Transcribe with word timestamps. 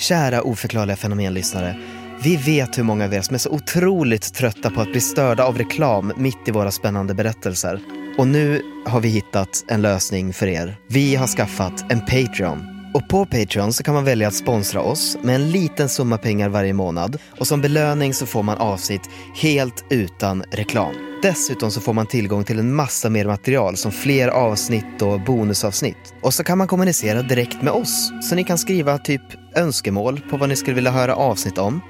Kära 0.00 0.42
oförklarliga 0.42 0.96
fenomenlyssnare. 0.96 1.76
Vi 2.22 2.36
vet 2.36 2.78
hur 2.78 2.82
många 2.82 3.04
av 3.04 3.14
er 3.14 3.20
som 3.20 3.34
är 3.34 3.38
så 3.38 3.50
otroligt 3.50 4.34
trötta 4.34 4.70
på 4.70 4.80
att 4.80 4.92
bli 4.92 5.00
störda 5.00 5.44
av 5.44 5.58
reklam 5.58 6.12
mitt 6.16 6.48
i 6.48 6.50
våra 6.50 6.70
spännande 6.70 7.14
berättelser. 7.14 7.80
Och 8.18 8.28
nu 8.28 8.62
har 8.86 9.00
vi 9.00 9.08
hittat 9.08 9.64
en 9.68 9.82
lösning 9.82 10.32
för 10.32 10.46
er. 10.46 10.76
Vi 10.86 11.16
har 11.16 11.26
skaffat 11.26 11.92
en 11.92 12.00
Patreon. 12.00 12.79
Och 12.94 13.08
på 13.08 13.26
Patreon 13.26 13.72
så 13.72 13.82
kan 13.82 13.94
man 13.94 14.04
välja 14.04 14.28
att 14.28 14.34
sponsra 14.34 14.80
oss 14.80 15.16
med 15.22 15.34
en 15.34 15.50
liten 15.50 15.88
summa 15.88 16.18
pengar 16.18 16.48
varje 16.48 16.72
månad 16.72 17.18
och 17.38 17.46
som 17.46 17.60
belöning 17.60 18.14
så 18.14 18.26
får 18.26 18.42
man 18.42 18.58
avsnitt 18.58 19.10
helt 19.34 19.84
utan 19.90 20.44
reklam. 20.52 20.94
Dessutom 21.22 21.70
så 21.70 21.80
får 21.80 21.92
man 21.92 22.06
tillgång 22.06 22.44
till 22.44 22.58
en 22.58 22.74
massa 22.74 23.10
mer 23.10 23.26
material 23.26 23.76
som 23.76 23.92
fler 23.92 24.28
avsnitt 24.28 25.02
och 25.02 25.20
bonusavsnitt. 25.20 26.14
Och 26.22 26.34
så 26.34 26.44
kan 26.44 26.58
man 26.58 26.66
kommunicera 26.66 27.22
direkt 27.22 27.62
med 27.62 27.72
oss. 27.72 28.12
Så 28.22 28.34
ni 28.34 28.44
kan 28.44 28.58
skriva 28.58 28.98
typ 28.98 29.22
önskemål 29.56 30.20
på 30.30 30.36
vad 30.36 30.48
ni 30.48 30.56
skulle 30.56 30.74
vilja 30.74 30.90
höra 30.90 31.14
avsnitt 31.14 31.58
om. 31.58 31.80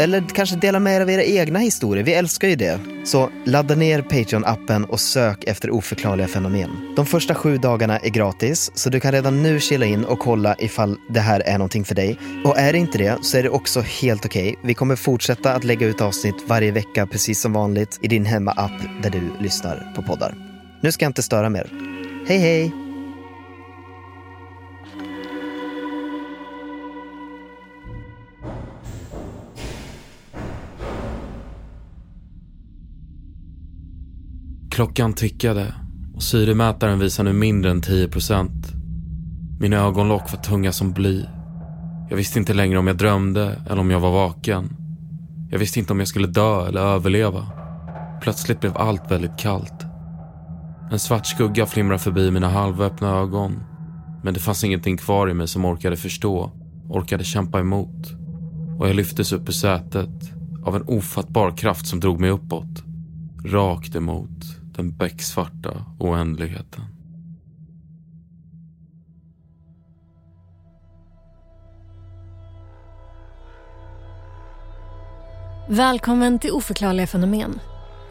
Eller 0.00 0.24
kanske 0.34 0.56
dela 0.56 0.80
med 0.80 0.96
er 0.96 1.00
av 1.00 1.10
era 1.10 1.24
egna 1.24 1.58
historier, 1.58 2.04
vi 2.04 2.14
älskar 2.14 2.48
ju 2.48 2.56
det. 2.56 2.80
Så 3.04 3.30
ladda 3.44 3.74
ner 3.74 4.02
Patreon-appen 4.02 4.84
och 4.84 5.00
sök 5.00 5.44
efter 5.44 5.70
oförklarliga 5.70 6.28
fenomen. 6.28 6.70
De 6.96 7.06
första 7.06 7.34
sju 7.34 7.58
dagarna 7.58 7.98
är 7.98 8.08
gratis, 8.08 8.70
så 8.74 8.90
du 8.90 9.00
kan 9.00 9.12
redan 9.12 9.42
nu 9.42 9.60
chilla 9.60 9.86
in 9.86 10.04
och 10.04 10.18
kolla 10.18 10.56
ifall 10.58 10.96
det 11.08 11.20
här 11.20 11.40
är 11.40 11.52
någonting 11.52 11.84
för 11.84 11.94
dig. 11.94 12.18
Och 12.44 12.58
är 12.58 12.72
det 12.72 12.78
inte 12.78 12.98
det 12.98 13.18
så 13.22 13.38
är 13.38 13.42
det 13.42 13.48
också 13.48 13.80
helt 13.80 14.24
okej. 14.24 14.50
Okay. 14.50 14.68
Vi 14.68 14.74
kommer 14.74 14.96
fortsätta 14.96 15.54
att 15.54 15.64
lägga 15.64 15.86
ut 15.86 16.00
avsnitt 16.00 16.36
varje 16.46 16.72
vecka 16.72 17.06
precis 17.06 17.40
som 17.40 17.52
vanligt 17.52 17.98
i 18.02 18.08
din 18.08 18.24
hemma-app 18.24 19.02
där 19.02 19.10
du 19.10 19.30
lyssnar 19.40 19.92
på 19.96 20.02
poddar. 20.02 20.34
Nu 20.80 20.92
ska 20.92 21.04
jag 21.04 21.10
inte 21.10 21.22
störa 21.22 21.48
mer. 21.48 21.70
Hej 22.26 22.38
hej! 22.38 22.89
Klockan 34.70 35.12
tickade 35.12 35.74
och 36.14 36.22
syremätaren 36.22 36.98
visar 36.98 37.24
nu 37.24 37.32
mindre 37.32 37.70
än 37.70 37.82
10 37.82 38.08
procent. 38.08 38.72
Mina 39.60 39.76
ögonlock 39.76 40.32
var 40.32 40.42
tunga 40.42 40.72
som 40.72 40.92
bly. 40.92 41.24
Jag 42.10 42.16
visste 42.16 42.38
inte 42.38 42.54
längre 42.54 42.78
om 42.78 42.86
jag 42.86 42.96
drömde 42.96 43.60
eller 43.66 43.80
om 43.80 43.90
jag 43.90 44.00
var 44.00 44.10
vaken. 44.10 44.76
Jag 45.50 45.58
visste 45.58 45.78
inte 45.78 45.92
om 45.92 45.98
jag 45.98 46.08
skulle 46.08 46.26
dö 46.26 46.68
eller 46.68 46.80
överleva. 46.80 47.46
Plötsligt 48.22 48.60
blev 48.60 48.76
allt 48.76 49.10
väldigt 49.10 49.36
kallt. 49.38 49.86
En 50.90 50.98
svart 50.98 51.26
skugga 51.26 51.66
flimrade 51.66 51.98
förbi 51.98 52.30
mina 52.30 52.48
halvöppna 52.48 53.08
ögon. 53.08 53.62
Men 54.22 54.34
det 54.34 54.40
fanns 54.40 54.64
ingenting 54.64 54.96
kvar 54.96 55.30
i 55.30 55.34
mig 55.34 55.48
som 55.48 55.64
orkade 55.64 55.96
förstå, 55.96 56.50
orkade 56.88 57.24
kämpa 57.24 57.60
emot. 57.60 58.12
Och 58.78 58.88
jag 58.88 58.96
lyftes 58.96 59.32
upp 59.32 59.48
ur 59.48 59.52
sätet 59.52 60.32
av 60.64 60.76
en 60.76 60.82
ofattbar 60.86 61.56
kraft 61.56 61.86
som 61.86 62.00
drog 62.00 62.20
mig 62.20 62.30
uppåt. 62.30 62.84
Rakt 63.44 63.96
emot 63.96 64.59
den 64.80 64.96
becksvarta 64.96 65.84
oändligheten. 65.98 66.84
Välkommen 75.68 76.38
till 76.38 76.50
Oförklarliga 76.50 77.06
fenomen. 77.06 77.60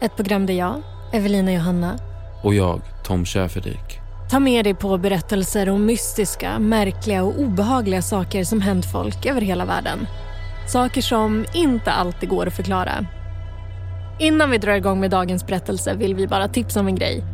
Ett 0.00 0.16
program 0.16 0.46
där 0.46 0.54
jag, 0.54 0.82
Evelina 1.12 1.52
Johanna 1.52 1.98
och 2.42 2.54
jag, 2.54 2.80
Tom 3.04 3.24
Schäferdik 3.24 3.98
tar 4.30 4.40
med 4.40 4.64
dig 4.64 4.74
på 4.74 4.98
berättelser 4.98 5.68
om 5.68 5.86
mystiska, 5.86 6.58
märkliga 6.58 7.22
och 7.22 7.38
obehagliga 7.38 8.02
saker 8.02 8.44
som 8.44 8.60
hänt 8.60 8.92
folk 8.92 9.26
över 9.26 9.40
hela 9.40 9.64
världen. 9.64 10.06
Saker 10.68 11.02
som 11.02 11.44
inte 11.54 11.90
alltid 11.90 12.28
går 12.28 12.46
att 12.46 12.56
förklara 12.56 13.06
Innan 14.20 14.50
vi 14.50 14.58
drar 14.58 14.72
igång 14.72 15.00
med 15.00 15.10
dagens 15.10 15.46
berättelse 15.46 15.94
vill 15.94 16.14
vi 16.14 16.26
bara 16.26 16.48
tipsa 16.48 16.80
om 16.80 16.86
en 16.86 16.94
grej. 16.94 17.24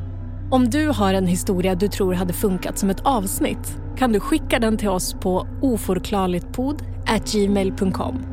Om 0.51 0.71
du 0.71 0.89
har 0.89 1.15
en 1.15 1.27
historia 1.27 1.75
du 1.75 1.89
tror 1.89 2.15
hade 2.15 2.33
funkat 2.33 2.79
som 2.79 2.91
ett 2.91 3.01
avsnitt 3.05 3.77
kan 3.99 4.13
du 4.13 4.21
skicka 4.21 4.59
den 4.59 4.77
till 4.77 4.89
oss 4.89 5.15
på 5.15 5.47
oforklarligtpod.gmail.com. 5.63 8.27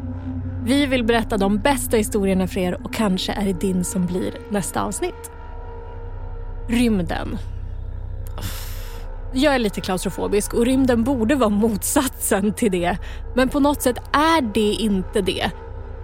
Vi 0.66 0.86
vill 0.86 1.04
berätta 1.04 1.38
de 1.38 1.58
bästa 1.58 1.98
historierna 1.98 2.48
för 2.48 2.60
er 2.60 2.86
och 2.86 2.94
kanske 2.94 3.32
är 3.32 3.46
det 3.46 3.60
din 3.60 3.84
som 3.84 4.06
blir 4.06 4.34
nästa 4.50 4.82
avsnitt. 4.82 5.32
Rymden. 6.70 7.38
Jag 9.34 9.56
är 9.56 9.60
lite 9.60 9.82
klaustrofobisk 9.82 10.54
och 10.54 10.66
rymden 10.66 11.04
borde 11.04 11.36
vara 11.36 11.50
motsatsen 11.50 12.54
till 12.54 12.72
det. 12.72 12.98
Men 13.36 13.50
på 13.50 13.60
något 13.60 13.82
sätt 13.82 13.98
är 14.12 14.54
det 14.54 14.74
inte 14.74 15.22
det. 15.22 15.52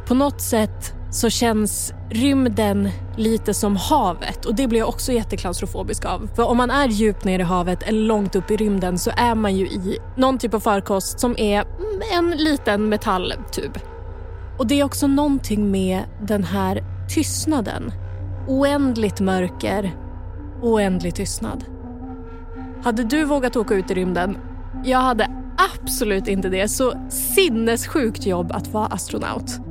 På 0.08 0.14
något 0.14 0.42
sätt 0.42 0.99
så 1.12 1.30
känns 1.30 1.94
rymden 2.09 2.90
lite 3.18 3.53
som 3.53 3.75
havet 3.75 4.46
och 4.46 4.56
det 4.56 4.68
blir 4.68 4.80
jag 4.80 4.90
också 4.90 5.12
jätteklaustrofobisk 5.12 6.06
av. 6.06 6.30
För 6.36 6.44
om 6.44 6.58
man 6.58 6.72
är 6.72 6.88
djupt 6.88 7.24
ner 7.24 7.40
i 7.40 7.44
havet 7.44 7.84
eller 7.84 8.02
långt 8.02 8.36
upp 8.36 8.52
i 8.52 8.58
rymden 8.58 9.00
så 9.00 9.12
är 9.18 9.36
man 9.36 9.56
ju 9.56 9.66
i 9.68 9.97
någon 10.18 10.38
typ 10.38 10.53
av 10.53 10.59
farkost 10.59 11.20
som 11.20 11.36
är 11.38 11.64
en 12.14 12.31
liten 12.31 12.90
metalltub. 12.90 13.74
Typ. 13.74 13.84
Och 14.58 14.68
det 14.68 14.80
är 14.80 14.84
också 14.84 15.08
någonting 15.08 15.72
med 15.72 16.03
den 16.22 16.44
här 16.44 16.84
tystnaden. 17.09 17.91
Oändligt 18.47 19.20
mörker, 19.20 19.96
oändlig 20.62 21.16
tystnad. 21.16 21.64
Hade 22.84 23.03
du 23.03 23.26
vågat 23.26 23.56
åka 23.56 23.76
ut 23.76 23.91
i 23.91 23.94
rymden? 23.94 24.38
Jag 24.86 25.00
hade 25.00 25.31
absolut 25.74 26.28
inte 26.28 26.50
det. 26.50 26.68
Så 26.68 26.94
sinnessjukt 27.09 28.26
jobb 28.26 28.52
att 28.52 28.68
vara 28.68 28.86
astronaut. 28.86 29.69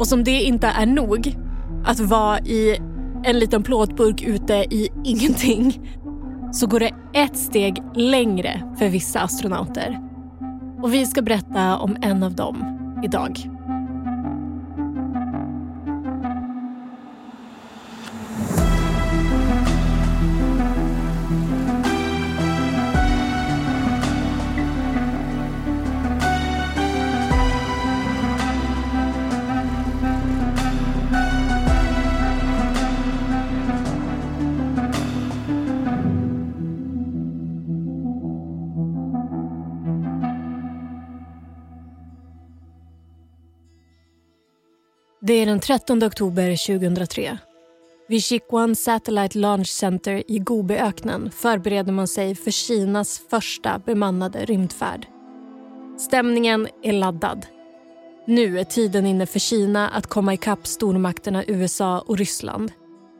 Och 0.00 0.06
som 0.06 0.24
det 0.24 0.42
inte 0.42 0.66
är 0.66 0.86
nog 0.86 1.36
att 1.84 2.00
vara 2.00 2.38
i 2.38 2.78
en 3.24 3.38
liten 3.38 3.62
plåtburk 3.62 4.22
ute 4.22 4.54
i 4.54 4.88
ingenting 5.04 5.90
så 6.52 6.66
går 6.66 6.80
det 6.80 6.90
ett 7.12 7.36
steg 7.36 7.82
längre 7.94 8.62
för 8.78 8.88
vissa 8.88 9.20
astronauter. 9.20 10.00
Och 10.82 10.94
vi 10.94 11.06
ska 11.06 11.22
berätta 11.22 11.78
om 11.78 11.96
en 12.02 12.22
av 12.22 12.34
dem 12.34 12.78
idag. 13.04 13.59
Det 45.30 45.34
är 45.34 45.46
den 45.46 45.60
13 45.60 46.02
oktober 46.02 46.78
2003. 46.78 47.38
Vid 48.08 48.22
Chikwan 48.22 48.76
Satellite 48.76 49.38
Launch 49.38 49.68
Center 49.68 50.22
i 50.30 50.38
Gobiöknen 50.38 51.30
förbereder 51.30 51.92
man 51.92 52.08
sig 52.08 52.34
för 52.34 52.50
Kinas 52.50 53.22
första 53.30 53.78
bemannade 53.78 54.44
rymdfärd. 54.44 55.06
Stämningen 55.98 56.68
är 56.82 56.92
laddad. 56.92 57.46
Nu 58.26 58.58
är 58.58 58.64
tiden 58.64 59.06
inne 59.06 59.26
för 59.26 59.38
Kina 59.38 59.88
att 59.88 60.06
komma 60.06 60.34
ikapp 60.34 60.66
stormakterna 60.66 61.44
USA 61.46 62.04
och 62.06 62.18
Ryssland 62.18 62.72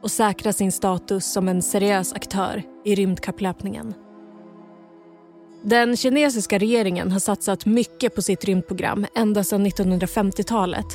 och 0.02 0.10
säkra 0.10 0.52
sin 0.52 0.72
status 0.72 1.32
som 1.32 1.48
en 1.48 1.62
seriös 1.62 2.12
aktör 2.12 2.62
i 2.84 2.94
rymdkapplöpningen. 2.94 3.94
Den 5.62 5.96
kinesiska 5.96 6.58
regeringen 6.58 7.12
har 7.12 7.20
satsat 7.20 7.66
mycket 7.66 8.14
på 8.14 8.22
sitt 8.22 8.44
rymdprogram 8.44 9.06
ända 9.14 9.44
sedan 9.44 9.66
1950-talet 9.66 10.86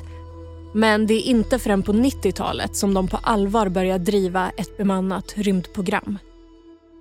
men 0.75 1.07
det 1.07 1.13
är 1.13 1.21
inte 1.21 1.59
förrän 1.59 1.83
på 1.83 1.93
90-talet 1.93 2.75
som 2.75 2.93
de 2.93 3.07
på 3.07 3.17
allvar 3.17 3.69
börjar 3.69 3.99
driva 3.99 4.49
ett 4.49 4.77
bemannat 4.77 5.33
rymdprogram. 5.37 6.17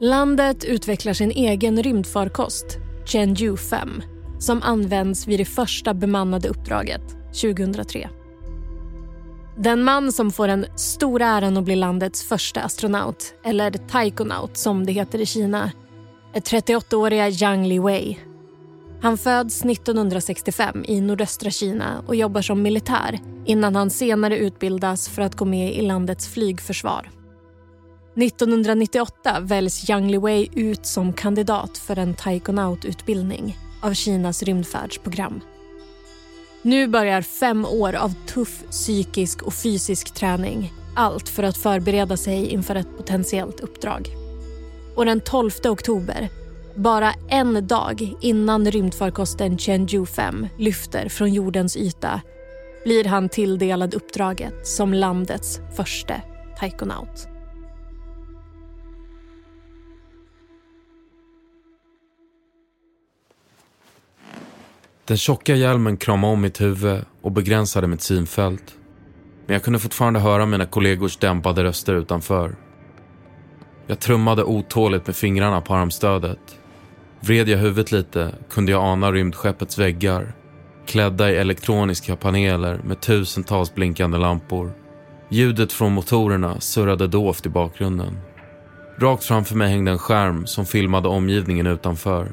Landet 0.01 0.65
utvecklar 0.65 1.13
sin 1.13 1.31
egen 1.31 1.83
rymdfarkost, 1.83 2.67
Chengdu 3.07 3.57
5 3.57 4.03
som 4.39 4.63
används 4.63 5.27
vid 5.27 5.41
det 5.41 5.45
första 5.45 5.95
bemannade 5.95 6.49
uppdraget 6.49 7.03
2003. 7.43 8.09
Den 9.57 9.83
man 9.83 10.13
som 10.13 10.31
får 10.31 10.49
den 10.49 10.67
stora 10.77 11.27
äran 11.27 11.57
att 11.57 11.65
bli 11.65 11.77
landets 11.77 12.25
första 12.25 12.63
astronaut, 12.63 13.35
eller 13.45 13.71
taikonaut 13.71 14.57
som 14.57 14.87
det 14.87 14.93
heter 14.93 15.21
i 15.21 15.27
Kina, 15.27 15.71
är 16.35 16.41
38-åriga 16.41 17.29
Yang 17.29 17.67
Liwei. 17.67 18.19
Han 19.01 19.19
föds 19.19 19.65
1965 19.65 20.85
i 20.89 21.01
nordöstra 21.01 21.51
Kina 21.51 22.03
och 22.07 22.17
jobbar 22.17 22.43
som 22.43 22.63
militär 22.63 23.21
innan 23.45 23.77
han 23.77 23.91
senare 23.91 24.39
utbildas 24.39 25.09
för 25.09 25.23
att 25.23 25.37
gå 25.37 25.45
med 25.45 25.75
i 25.75 25.83
landets 25.83 26.29
flygförsvar. 26.29 27.11
1998 28.17 29.41
väljs 29.41 29.89
Yang 29.89 30.11
Liwei 30.11 30.49
ut 30.55 30.87
som 30.87 31.13
kandidat 31.13 31.79
för 31.79 31.99
en 31.99 32.15
taikonaututbildning 32.15 33.59
av 33.83 33.95
Kinas 33.95 34.43
rymdfärdsprogram. 34.43 35.41
Nu 36.63 36.89
börjar 36.89 37.23
fem 37.23 37.67
år 37.67 37.95
av 37.95 38.15
tuff 38.27 38.63
psykisk 38.71 39.43
och 39.43 39.55
fysisk 39.55 40.15
träning. 40.15 40.73
Allt 40.97 41.29
för 41.29 41.43
att 41.43 41.57
förbereda 41.57 42.17
sig 42.17 42.47
inför 42.47 42.75
ett 42.75 42.97
potentiellt 42.97 43.61
uppdrag. 43.61 44.09
Och 44.97 45.05
den 45.05 45.21
12 45.21 45.51
oktober, 45.65 46.29
bara 46.77 47.13
en 47.29 47.67
dag 47.67 48.15
innan 48.21 48.71
rymdfarkosten 48.71 49.57
Chenju-5 49.59 50.49
lyfter 50.59 51.09
från 51.09 51.33
jordens 51.33 51.77
yta 51.77 52.21
blir 52.85 53.05
han 53.05 53.29
tilldelad 53.29 53.95
uppdraget 53.95 54.67
som 54.67 54.95
landets 54.95 55.61
första 55.77 56.15
taikonaut. 56.59 57.29
Den 65.05 65.17
tjocka 65.17 65.55
hjälmen 65.55 65.97
kramade 65.97 66.33
om 66.33 66.41
mitt 66.41 66.61
huvud 66.61 67.05
och 67.23 67.33
begränsade 67.33 67.87
mitt 67.87 68.03
synfält. 68.03 68.75
Men 69.47 69.55
jag 69.55 69.63
kunde 69.63 69.79
fortfarande 69.79 70.21
höra 70.21 70.47
mina 70.47 70.67
kollegors 70.67 71.17
dämpade 71.17 71.65
röster 71.65 71.95
utanför. 71.95 72.57
Jag 73.87 74.01
trummade 74.01 74.45
otåligt 74.45 75.07
med 75.07 75.17
fingrarna 75.17 75.61
på 75.61 75.75
armstödet. 75.75 76.59
Vred 77.27 77.49
jag 77.49 77.59
huvudet 77.59 77.93
lite 77.93 78.35
kunde 78.51 78.73
jag 78.73 78.85
ana 78.85 79.13
rymdskeppets 79.13 79.79
väggar 79.79 80.35
klädda 80.87 81.31
i 81.31 81.37
elektroniska 81.37 82.17
paneler 82.17 82.81
med 82.85 83.01
tusentals 83.01 83.75
blinkande 83.75 84.19
lampor. 84.19 84.73
Ljudet 85.31 85.73
från 85.73 85.93
motorerna 85.93 86.61
surrade 86.61 87.07
dovt 87.07 87.47
i 87.47 87.49
bakgrunden. 87.49 88.19
Rakt 88.99 89.25
framför 89.25 89.57
mig 89.57 89.69
hängde 89.69 89.91
en 89.91 89.99
skärm 89.99 90.47
som 90.47 90.67
filmade 90.67 91.09
omgivningen 91.09 91.67
utanför. 91.67 92.33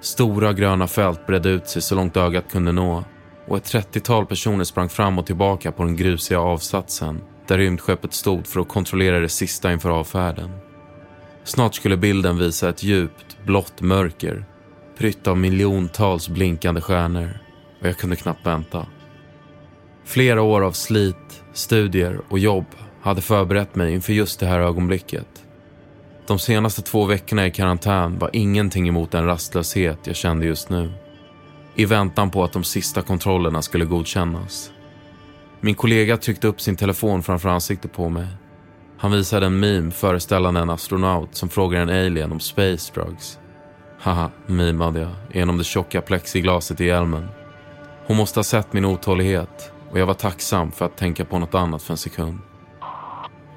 Stora 0.00 0.52
gröna 0.52 0.86
fält 0.86 1.26
bredde 1.26 1.48
ut 1.48 1.68
sig 1.68 1.82
så 1.82 1.94
långt 1.94 2.16
ögat 2.16 2.50
kunde 2.52 2.72
nå 2.72 3.04
och 3.48 3.56
ett 3.56 3.64
trettiotal 3.64 4.26
personer 4.26 4.64
sprang 4.64 4.88
fram 4.88 5.18
och 5.18 5.26
tillbaka 5.26 5.72
på 5.72 5.84
den 5.84 5.96
grusiga 5.96 6.40
avsatsen 6.40 7.20
där 7.46 7.58
rymdskeppet 7.58 8.12
stod 8.14 8.46
för 8.46 8.60
att 8.60 8.68
kontrollera 8.68 9.20
det 9.20 9.28
sista 9.28 9.72
inför 9.72 9.90
avfärden. 9.90 10.67
Snart 11.48 11.74
skulle 11.74 11.96
bilden 11.96 12.38
visa 12.38 12.68
ett 12.68 12.82
djupt, 12.82 13.36
blått 13.44 13.80
mörker 13.80 14.44
prytt 14.98 15.26
av 15.26 15.38
miljontals 15.38 16.28
blinkande 16.28 16.80
stjärnor 16.80 17.38
och 17.80 17.88
jag 17.88 17.98
kunde 17.98 18.16
knappt 18.16 18.46
vänta. 18.46 18.86
Flera 20.04 20.42
år 20.42 20.62
av 20.64 20.72
slit, 20.72 21.42
studier 21.52 22.20
och 22.28 22.38
jobb 22.38 22.64
hade 23.00 23.20
förberett 23.20 23.74
mig 23.74 23.94
inför 23.94 24.12
just 24.12 24.40
det 24.40 24.46
här 24.46 24.60
ögonblicket. 24.60 25.26
De 26.26 26.38
senaste 26.38 26.82
två 26.82 27.04
veckorna 27.04 27.46
i 27.46 27.50
karantän 27.50 28.18
var 28.18 28.30
ingenting 28.32 28.88
emot 28.88 29.10
den 29.10 29.26
rastlöshet 29.26 29.98
jag 30.04 30.16
kände 30.16 30.46
just 30.46 30.70
nu. 30.70 30.92
I 31.74 31.84
väntan 31.84 32.30
på 32.30 32.44
att 32.44 32.52
de 32.52 32.64
sista 32.64 33.02
kontrollerna 33.02 33.62
skulle 33.62 33.84
godkännas. 33.84 34.70
Min 35.60 35.74
kollega 35.74 36.16
tryckte 36.16 36.48
upp 36.48 36.60
sin 36.60 36.76
telefon 36.76 37.22
framför 37.22 37.48
ansiktet 37.48 37.92
på 37.92 38.08
mig. 38.08 38.26
Han 39.00 39.10
visade 39.10 39.46
en 39.46 39.60
meme 39.60 39.90
föreställande 39.90 40.60
en 40.60 40.70
astronaut 40.70 41.34
som 41.34 41.48
frågar 41.48 41.80
en 41.80 42.06
alien 42.06 42.32
om 42.32 42.40
space 42.40 42.92
drugs. 42.94 43.38
Haha, 44.00 44.30
mimade 44.46 45.00
jag 45.00 45.10
genom 45.32 45.58
det 45.58 45.64
tjocka 45.64 46.00
plexiglaset 46.00 46.80
i 46.80 46.84
hjälmen. 46.84 47.28
Hon 48.06 48.16
måste 48.16 48.38
ha 48.38 48.44
sett 48.44 48.72
min 48.72 48.84
otålighet 48.84 49.72
och 49.90 49.98
jag 49.98 50.06
var 50.06 50.14
tacksam 50.14 50.72
för 50.72 50.84
att 50.84 50.96
tänka 50.96 51.24
på 51.24 51.38
något 51.38 51.54
annat 51.54 51.82
för 51.82 51.92
en 51.92 51.98
sekund. 51.98 52.38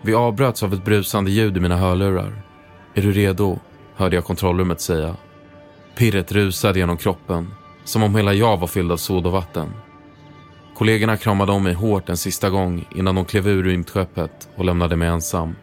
Vi 0.02 0.14
avbröts 0.14 0.64
av 0.64 0.74
ett 0.74 0.86
brusande 0.86 1.32
ljud 1.32 1.58
i 1.58 1.60
mina 1.60 1.78
hörlurar. 1.78 2.42
Är 2.94 3.02
du 3.02 3.12
redo? 3.12 3.60
hörde 3.96 4.16
jag 4.16 4.26
kontrollrummet 4.26 4.82
säga. 4.82 5.16
Pirret 5.96 6.32
rusade 6.32 6.80
genom 6.80 6.98
kroppen, 6.98 7.54
som 7.84 8.04
om 8.04 8.16
hela 8.16 8.34
jag 8.34 8.58
var 8.58 8.68
fylld 8.68 8.92
av 8.92 8.98
sod 8.98 9.26
och 9.26 9.32
vatten. 9.32 9.74
Kollegorna 10.82 11.18
kramade 11.18 11.52
om 11.52 11.64
mig 11.64 11.74
hårt 11.74 12.10
en 12.10 12.18
sista 12.18 12.50
gång 12.50 12.88
innan 12.96 13.16
de 13.16 13.26
klev 13.26 13.48
ur 13.48 13.64
rymdskeppet 13.64 14.50
och 14.56 14.66
lämnade 14.66 14.96
mig 14.96 15.08
ensam. 15.08 15.56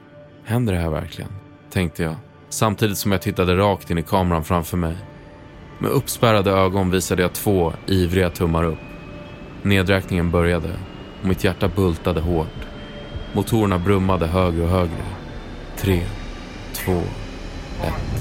Händer 0.45 0.73
det 0.73 0.79
här 0.79 0.91
verkligen? 0.91 1.31
Tänkte 1.71 2.03
jag, 2.03 2.15
samtidigt 2.49 2.99
som 2.99 3.13
jag 3.13 3.23
tittade 3.23 3.57
rakt 3.57 3.91
in 3.91 3.99
i 3.99 4.03
kameran 4.03 4.45
framför 4.45 4.77
mig. 4.77 4.97
Med 5.79 5.91
uppspärrade 5.91 6.51
ögon 6.51 6.91
visade 6.91 7.23
jag 7.23 7.33
två 7.33 7.73
ivriga 7.87 8.31
tummar 8.31 8.65
upp. 8.65 8.79
Nedräkningen 9.63 10.31
började 10.31 10.73
och 11.21 11.29
mitt 11.29 11.45
hjärta 11.45 11.69
bultade 11.69 12.21
hårt. 12.21 12.67
Motorerna 13.33 13.79
brummade 13.79 14.27
högre 14.27 14.63
och 14.63 14.71
högre. 14.71 15.05
Tre, 15.77 16.03
två, 16.75 17.03
ett. 17.83 18.18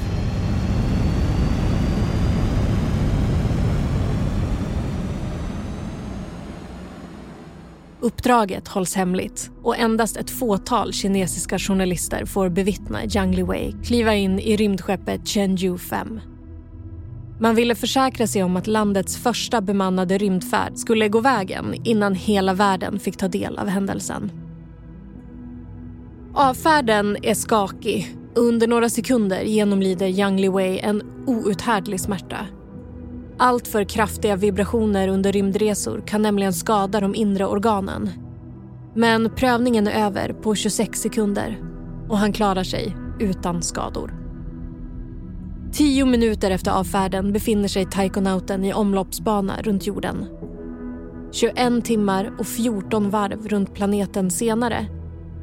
Uppdraget 8.08 8.68
hålls 8.68 8.96
hemligt 8.96 9.52
och 9.64 9.78
endast 9.78 10.18
ett 10.18 10.30
fåtal 10.30 10.94
kinesiska 10.94 11.60
journalister 11.60 12.26
får 12.26 12.50
bevittna 12.50 13.06
Jiang 13.06 13.36
Liwei 13.36 13.76
kliva 13.84 14.16
in 14.16 14.40
i 14.40 14.56
rymdskeppet 14.56 15.28
Chengdu 15.28 15.78
5. 15.78 16.20
Man 17.40 17.56
ville 17.56 17.76
försäkra 17.76 18.28
sig 18.28 18.44
om 18.44 18.58
att 18.58 18.68
landets 18.68 19.18
första 19.18 19.62
bemannade 19.62 20.18
rymdfärd 20.18 20.78
skulle 20.78 21.10
gå 21.10 21.20
vägen 21.20 21.74
innan 21.84 22.16
hela 22.16 22.54
världen 22.54 23.00
fick 23.00 23.18
ta 23.18 23.28
del 23.28 23.58
av 23.58 23.68
händelsen. 23.68 24.32
Avfärden 26.34 27.18
är 27.24 27.34
skakig 27.34 28.16
under 28.36 28.68
några 28.68 28.90
sekunder 28.90 29.42
genomlider 29.42 30.08
Yang 30.08 30.40
Liwei 30.40 30.80
en 30.80 31.02
outhärdlig 31.26 32.00
smärta. 32.00 32.48
Alltför 33.40 33.84
kraftiga 33.84 34.36
vibrationer 34.36 35.08
under 35.08 35.32
rymdresor 35.32 36.04
kan 36.08 36.22
nämligen 36.22 36.54
skada 36.54 37.00
de 37.00 37.16
inre 37.16 37.46
organen. 37.46 38.10
Men 38.96 39.36
prövningen 39.36 39.88
är 39.88 40.06
över 40.06 40.34
på 40.34 40.56
26 40.56 41.00
sekunder 41.00 41.60
och 42.10 42.18
han 42.18 42.34
klarar 42.34 42.64
sig 42.64 42.96
utan 43.20 43.62
skador. 43.62 44.14
Tio 45.72 46.06
minuter 46.06 46.52
efter 46.52 46.72
avfärden 46.72 47.34
befinner 47.34 47.68
sig 47.68 47.86
taikonauten 47.86 48.66
i 48.66 48.74
omloppsbana 48.74 49.62
runt 49.62 49.88
jorden. 49.88 50.26
21 51.32 51.86
timmar 51.86 52.32
och 52.40 52.48
14 52.48 53.10
varv 53.10 53.48
runt 53.48 53.74
planeten 53.74 54.32
senare 54.32 54.86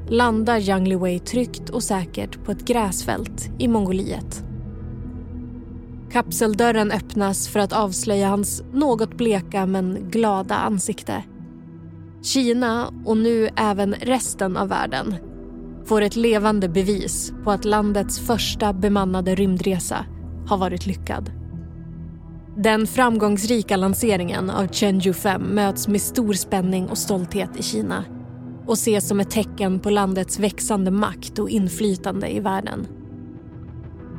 landar 0.08 0.58
Yang 0.58 0.88
Liwei 0.88 1.18
tryggt 1.18 1.70
och 1.70 1.82
säkert 1.82 2.44
på 2.44 2.52
ett 2.52 2.64
gräsfält 2.64 3.50
i 3.58 3.68
Mongoliet. 3.68 4.44
Kapseldörren 6.14 6.92
öppnas 6.92 7.48
för 7.48 7.60
att 7.60 7.72
avslöja 7.72 8.28
hans 8.28 8.62
något 8.72 9.16
bleka 9.16 9.66
men 9.66 10.10
glada 10.10 10.54
ansikte. 10.54 11.24
Kina 12.22 12.88
och 13.04 13.16
nu 13.16 13.48
även 13.56 13.94
resten 13.94 14.56
av 14.56 14.68
världen 14.68 15.14
får 15.84 16.02
ett 16.02 16.16
levande 16.16 16.68
bevis 16.68 17.32
på 17.44 17.50
att 17.50 17.64
landets 17.64 18.18
första 18.18 18.72
bemannade 18.72 19.34
rymdresa 19.34 20.06
har 20.46 20.56
varit 20.56 20.86
lyckad. 20.86 21.30
Den 22.56 22.86
framgångsrika 22.86 23.76
lanseringen 23.76 24.50
av 24.50 24.68
Chengdu 24.68 25.12
5 25.12 25.42
möts 25.54 25.88
med 25.88 26.00
stor 26.00 26.32
spänning 26.32 26.88
och 26.88 26.98
stolthet 26.98 27.50
i 27.56 27.62
Kina 27.62 28.04
och 28.66 28.74
ses 28.74 29.08
som 29.08 29.20
ett 29.20 29.30
tecken 29.30 29.80
på 29.80 29.90
landets 29.90 30.38
växande 30.38 30.90
makt 30.90 31.38
och 31.38 31.50
inflytande 31.50 32.34
i 32.34 32.40
världen. 32.40 32.86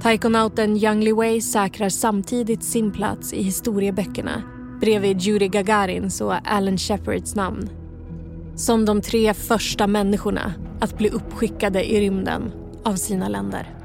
Taikonauten 0.02 0.78
Yang 0.78 1.04
Liwei 1.04 1.42
säkrar 1.42 1.90
samtidigt 1.90 2.64
sin 2.64 2.92
plats 2.92 3.34
i 3.34 3.42
historieböckerna 3.42 4.44
bredvid 4.82 5.22
Yuri 5.28 5.48
Gagarins 5.48 6.22
och 6.22 6.34
Alan 6.44 6.78
Shepards 6.78 7.36
namn. 7.36 7.70
Som 8.56 8.86
de 8.86 9.02
tre 9.02 9.34
första 9.34 9.88
människorna 9.88 10.54
att 10.80 10.98
bli 10.98 11.10
uppskickade 11.10 11.92
i 11.92 12.02
rymden 12.02 12.52
av 12.84 12.96
sina 12.96 13.28
länder. 13.28 13.85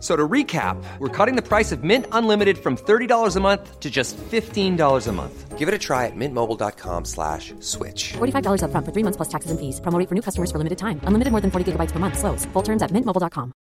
So 0.00 0.16
to 0.16 0.26
recap, 0.26 0.82
we're 0.98 1.08
cutting 1.08 1.36
the 1.36 1.46
price 1.46 1.72
of 1.72 1.84
Mint 1.84 2.06
Unlimited 2.12 2.56
from 2.56 2.76
$30 2.76 3.36
a 3.36 3.40
month 3.40 3.80
to 3.80 3.90
just 3.90 4.16
$15 4.16 5.06
a 5.06 5.12
month. 5.12 5.58
Give 5.58 5.68
it 5.68 5.74
a 5.74 5.78
try 5.78 6.06
at 6.06 6.16
mintmobile.com 6.16 7.04
slash 7.04 7.52
switch. 7.60 8.14
$45 8.14 8.62
upfront 8.64 8.86
for 8.86 8.92
three 8.92 9.04
months 9.04 9.18
plus 9.18 9.28
taxes 9.28 9.50
and 9.50 9.60
fees. 9.60 9.80
Promo 9.80 9.98
rate 9.98 10.08
for 10.08 10.14
new 10.14 10.22
customers 10.22 10.50
for 10.50 10.56
limited 10.56 10.78
time. 10.78 11.00
Unlimited 11.04 11.32
more 11.32 11.42
than 11.42 11.50
40 11.50 11.72
gigabytes 11.72 11.92
per 11.92 11.98
month. 11.98 12.18
Slows. 12.18 12.46
Full 12.54 12.62
terms 12.62 12.82
at 12.82 12.90
mintmobile.com. 12.92 13.52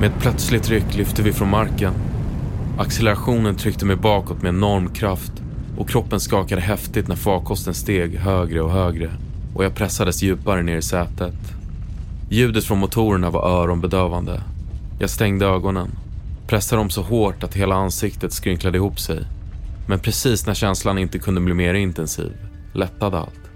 Med 0.00 0.10
ett 0.10 0.20
plötsligt 0.20 0.68
ryck 0.68 0.94
lyfte 0.94 1.22
vi 1.22 1.32
från 1.32 1.50
marken. 1.50 1.94
Accelerationen 2.78 3.56
tryckte 3.56 3.86
mig 3.86 3.96
bakåt 3.96 4.42
med 4.42 4.48
enorm 4.48 4.88
kraft 4.88 5.43
och 5.78 5.88
kroppen 5.88 6.20
skakade 6.20 6.60
häftigt 6.60 7.08
när 7.08 7.16
farkosten 7.16 7.74
steg 7.74 8.18
högre 8.18 8.60
och 8.60 8.70
högre 8.70 9.10
och 9.54 9.64
jag 9.64 9.74
pressades 9.74 10.22
djupare 10.22 10.62
ner 10.62 10.76
i 10.76 10.82
sätet. 10.82 11.34
Ljudet 12.30 12.64
från 12.64 12.78
motorerna 12.78 13.30
var 13.30 13.48
öronbedövande. 13.48 14.42
Jag 15.00 15.10
stängde 15.10 15.46
ögonen, 15.46 15.90
pressade 16.46 16.80
dem 16.80 16.90
så 16.90 17.02
hårt 17.02 17.42
att 17.42 17.54
hela 17.54 17.74
ansiktet 17.74 18.32
skrynklade 18.32 18.78
ihop 18.78 19.00
sig. 19.00 19.24
Men 19.88 20.00
precis 20.00 20.46
när 20.46 20.54
känslan 20.54 20.98
inte 20.98 21.18
kunde 21.18 21.40
bli 21.40 21.54
mer 21.54 21.74
intensiv 21.74 22.32
lättade 22.74 23.18
allt. 23.18 23.50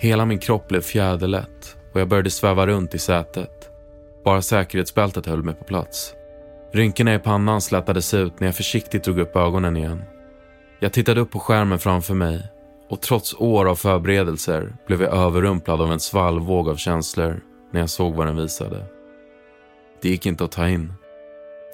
Hela 0.00 0.24
min 0.24 0.38
kropp 0.38 0.68
blev 0.68 0.80
fjäderlätt 0.80 1.76
och 1.92 2.00
jag 2.00 2.08
började 2.08 2.30
sväva 2.30 2.66
runt 2.66 2.94
i 2.94 2.98
sätet. 2.98 3.70
Bara 4.24 4.42
säkerhetsbältet 4.42 5.26
höll 5.26 5.42
mig 5.42 5.54
på 5.54 5.64
plats. 5.64 6.14
Rynkorna 6.72 7.14
i 7.14 7.18
pannan 7.18 7.60
slätades 7.60 8.14
ut 8.14 8.40
när 8.40 8.48
jag 8.48 8.56
försiktigt 8.56 9.04
drog 9.04 9.18
upp 9.18 9.36
ögonen 9.36 9.76
igen. 9.76 10.02
Jag 10.80 10.92
tittade 10.92 11.20
upp 11.20 11.30
på 11.30 11.40
skärmen 11.40 11.78
framför 11.78 12.14
mig 12.14 12.42
och 12.88 13.00
trots 13.00 13.34
år 13.34 13.66
av 13.66 13.74
förberedelser 13.74 14.76
blev 14.86 15.02
jag 15.02 15.14
överrumplad 15.14 15.80
av 15.80 15.92
en 15.92 16.00
svallvåg 16.00 16.68
av 16.68 16.76
känslor 16.76 17.40
när 17.72 17.80
jag 17.80 17.90
såg 17.90 18.14
vad 18.14 18.26
den 18.26 18.36
visade. 18.36 18.84
Det 20.02 20.08
gick 20.08 20.26
inte 20.26 20.44
att 20.44 20.52
ta 20.52 20.68
in. 20.68 20.92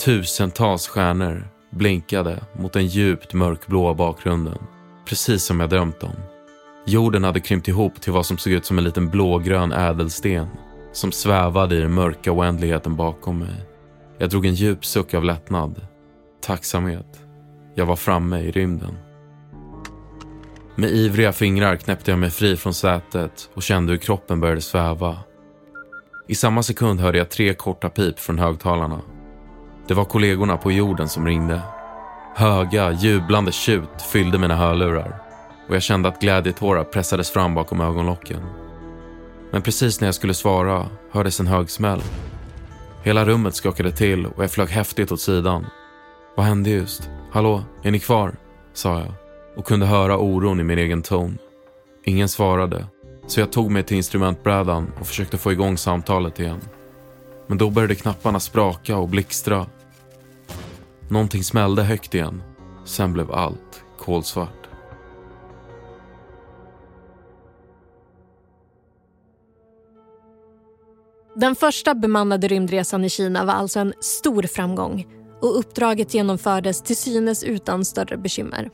Tusentals 0.05 0.89
stjärnor 0.89 1.49
blinkade 1.71 2.41
mot 2.53 2.73
den 2.73 2.87
djupt 2.87 3.35
mörkblåa 3.35 3.95
bakgrunden, 3.95 4.59
precis 5.09 5.45
som 5.45 5.61
jag 5.61 5.71
drömt 5.71 6.03
om. 6.03 6.17
Jorden 6.87 7.25
hade 7.25 7.41
krympt 7.41 7.69
ihop 7.69 8.01
till 8.01 8.13
vad 8.13 8.27
som 8.27 8.39
såg 8.39 8.53
ut 8.53 8.67
som 8.67 8.79
en 8.79 8.85
liten 8.85 9.11
blågrön 9.11 9.73
ädelsten 9.73 10.47
som 10.93 11.13
svävade 11.13 11.77
i 11.77 11.81
den 11.81 11.95
mörka 11.95 12.33
oändligheten 12.33 12.97
bakom 12.97 13.39
mig. 13.39 13.67
Jag 14.19 14.31
drog 14.31 14.47
en 14.47 14.55
djup 14.55 14.85
suck 14.85 15.15
av 15.15 15.25
lättnad, 15.25 15.87
tacksamhet. 16.41 17.24
Jag 17.75 17.87
var 17.87 17.97
framme 17.97 18.39
i 18.39 18.51
rymden. 18.51 18.99
Med 20.75 20.91
ivriga 20.91 21.33
fingrar 21.33 21.77
knäppte 21.77 22.11
jag 22.11 22.19
mig 22.19 22.31
fri 22.31 22.57
från 22.57 22.75
sätet 22.75 23.51
och 23.55 23.63
kände 23.63 23.93
hur 23.93 23.99
kroppen 23.99 24.41
började 24.41 24.61
sväva. 24.61 25.19
I 26.29 26.35
samma 26.35 26.63
sekund 26.63 27.01
hörde 27.01 27.19
jag 27.19 27.31
tre 27.31 27.55
korta 27.55 27.89
pip 27.89 28.19
från 28.19 28.39
högtalarna. 28.39 29.01
Det 29.89 29.95
var 29.95 30.05
kollegorna 30.05 30.57
på 30.57 30.73
jorden 30.73 31.09
som 31.09 31.27
ringde. 31.27 31.61
Höga, 32.37 32.93
jublande 32.93 33.53
tjut 33.53 34.03
fyllde 34.13 34.39
mina 34.39 34.57
hörlurar 34.57 35.21
och 35.69 35.75
jag 35.75 35.83
kände 35.83 36.09
att 36.09 36.21
glädjetårar 36.21 36.85
pressades 36.85 37.31
fram 37.31 37.55
bakom 37.55 37.81
ögonlocken. 37.81 38.41
Men 39.51 39.63
precis 39.63 40.01
när 40.01 40.09
jag 40.09 40.15
skulle 40.15 40.35
svara 40.35 40.89
hördes 41.13 41.41
en 41.41 41.47
hög 41.47 41.71
smäll. 41.71 42.03
Hela 43.03 43.25
rummet 43.25 43.55
skakade 43.55 43.93
till 43.93 44.27
och 44.27 44.43
jag 44.43 44.51
flög 44.51 44.69
häftigt 44.69 45.13
åt 45.13 45.21
sidan. 45.21 45.67
Vad 46.37 46.47
hände 46.47 46.71
just? 46.71 47.11
Hallå, 47.35 47.63
är 47.83 47.91
ni 47.91 48.01
kvar? 48.01 48.37
sa 48.73 48.99
jag 48.99 49.13
och 49.57 49.65
kunde 49.67 49.87
höra 49.87 50.19
oron 50.19 50.61
i 50.61 50.63
min 50.63 50.79
egen 50.79 51.03
ton. 51.03 51.39
Ingen 52.05 52.29
svarade, 52.29 52.87
så 53.27 53.41
jag 53.41 53.53
tog 53.53 53.71
mig 53.71 53.83
till 53.83 53.97
instrumentbrädan 53.97 54.93
och 55.01 55.07
försökte 55.07 55.39
få 55.39 55.53
igång 55.53 55.79
samtalet 55.79 56.41
igen. 56.41 56.61
Men 57.47 57.59
då 57.59 57.71
började 57.71 57.95
knapparna 57.95 58.41
spraka 58.41 58.97
och 58.97 59.09
blixtra. 59.09 59.67
Någonting 61.09 61.45
smällde 61.45 61.83
högt 61.83 62.15
igen. 62.15 62.43
Sen 62.85 63.13
blev 63.13 63.33
allt 63.33 63.85
kolsvart. 63.99 64.69
Den 71.35 71.55
första 71.55 71.95
bemannade 71.95 72.49
rymdresan 72.49 73.05
i 73.05 73.11
Kina 73.11 73.45
var 73.45 73.55
alltså 73.55 73.81
en 73.81 73.93
stor 74.01 74.43
framgång 74.43 75.24
och 75.41 75.59
uppdraget 75.59 76.15
genomfördes 76.15 76.83
till 76.83 76.97
synes 76.97 77.45
utan 77.45 77.85
större 77.85 78.17
bekymmer. 78.17 78.71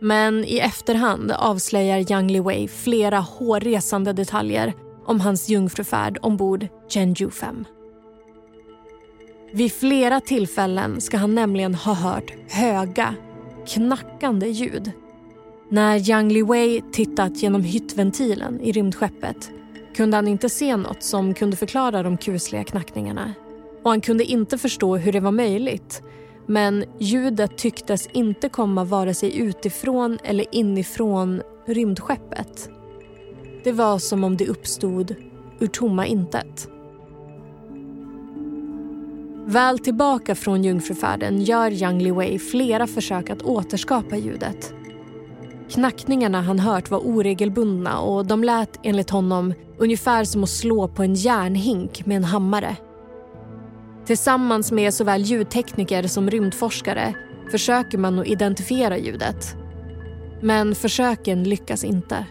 Men 0.00 0.44
i 0.44 0.58
efterhand 0.58 1.32
avslöjar 1.32 2.12
Yang 2.12 2.30
Liwei 2.30 2.68
flera 2.68 3.18
hårresande 3.18 4.12
detaljer 4.12 4.74
om 5.06 5.20
hans 5.20 5.48
jungfrufärd 5.48 6.18
ombord 6.22 6.66
Zhengzhou 6.88 7.30
5. 7.30 7.64
Vid 9.52 9.72
flera 9.72 10.20
tillfällen 10.20 11.00
ska 11.00 11.16
han 11.16 11.34
nämligen 11.34 11.74
ha 11.74 11.94
hört 11.94 12.32
höga, 12.48 13.14
knackande 13.66 14.48
ljud. 14.48 14.92
När 15.68 16.10
Yang 16.10 16.32
Liwei 16.32 16.82
tittat 16.92 17.42
genom 17.42 17.62
hyttventilen 17.62 18.60
i 18.60 18.72
rymdskeppet 18.72 19.50
kunde 19.94 20.16
han 20.16 20.28
inte 20.28 20.48
se 20.48 20.76
något 20.76 21.02
som 21.02 21.34
kunde 21.34 21.56
förklara 21.56 22.02
de 22.02 22.16
kusliga 22.16 22.64
knackningarna. 22.64 23.34
Och 23.82 23.90
han 23.90 24.00
kunde 24.00 24.24
inte 24.24 24.58
förstå 24.58 24.96
hur 24.96 25.12
det 25.12 25.20
var 25.20 25.32
möjligt. 25.32 26.02
Men 26.46 26.84
ljudet 26.98 27.58
tycktes 27.58 28.08
inte 28.12 28.48
komma 28.48 28.84
vare 28.84 29.14
sig 29.14 29.38
utifrån 29.38 30.18
eller 30.24 30.44
inifrån 30.52 31.42
rymdskeppet. 31.66 32.70
Det 33.64 33.72
var 33.72 33.98
som 33.98 34.24
om 34.24 34.36
det 34.36 34.48
uppstod 34.48 35.14
ur 35.58 35.66
tomma 35.66 36.06
intet. 36.06 36.68
Väl 39.46 39.78
tillbaka 39.78 40.34
från 40.34 40.64
jungfrufärden 40.64 41.40
gör 41.42 41.70
Yang 41.70 42.02
Liwei 42.02 42.38
flera 42.38 42.86
försök 42.86 43.30
att 43.30 43.42
återskapa 43.42 44.16
ljudet. 44.16 44.74
Knackningarna 45.70 46.40
han 46.40 46.58
hört 46.58 46.90
var 46.90 46.98
oregelbundna 46.98 48.00
och 48.00 48.26
de 48.26 48.44
lät 48.44 48.78
enligt 48.82 49.10
honom 49.10 49.54
ungefär 49.78 50.24
som 50.24 50.42
att 50.42 50.50
slå 50.50 50.88
på 50.88 51.02
en 51.02 51.14
järnhink 51.14 52.06
med 52.06 52.16
en 52.16 52.24
hammare. 52.24 52.76
Tillsammans 54.10 54.72
med 54.72 54.94
såväl 54.94 55.22
ljudtekniker 55.22 56.02
som 56.02 56.30
rymdforskare 56.30 57.14
försöker 57.50 57.98
man 57.98 58.18
att 58.18 58.26
identifiera 58.26 58.98
ljudet. 58.98 59.56
Men 60.42 60.74
försöken 60.74 61.44
lyckas 61.44 61.84
inte. 61.84 62.26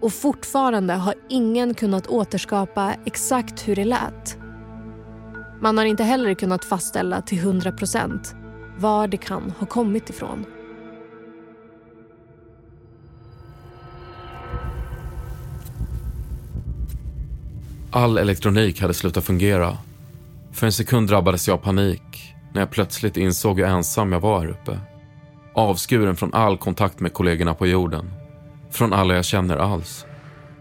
Och 0.00 0.12
fortfarande 0.12 0.94
har 0.94 1.14
ingen 1.28 1.74
kunnat 1.74 2.06
återskapa 2.06 2.94
exakt 3.06 3.68
hur 3.68 3.76
det 3.76 3.84
lät. 3.84 4.38
Man 5.60 5.78
har 5.78 5.84
inte 5.84 6.04
heller 6.04 6.34
kunnat 6.34 6.64
fastställa 6.64 7.22
till 7.22 7.38
100 7.38 7.72
procent 7.72 8.34
var 8.78 9.08
det 9.08 9.16
kan 9.16 9.52
ha 9.58 9.66
kommit 9.66 10.10
ifrån. 10.10 10.46
All 17.90 18.18
elektronik 18.18 18.80
hade 18.80 18.94
slutat 18.94 19.24
fungera. 19.24 19.78
För 20.58 20.66
en 20.66 20.72
sekund 20.72 21.08
drabbades 21.08 21.48
jag 21.48 21.54
av 21.54 21.58
panik 21.58 22.34
när 22.52 22.60
jag 22.60 22.70
plötsligt 22.70 23.16
insåg 23.16 23.58
hur 23.58 23.66
ensam 23.66 24.12
jag 24.12 24.20
var 24.20 24.40
här 24.40 24.48
uppe. 24.48 24.78
Avskuren 25.54 26.16
från 26.16 26.34
all 26.34 26.58
kontakt 26.58 27.00
med 27.00 27.12
kollegorna 27.12 27.54
på 27.54 27.66
jorden. 27.66 28.12
Från 28.70 28.92
alla 28.92 29.14
jag 29.14 29.24
känner 29.24 29.56
alls. 29.56 30.06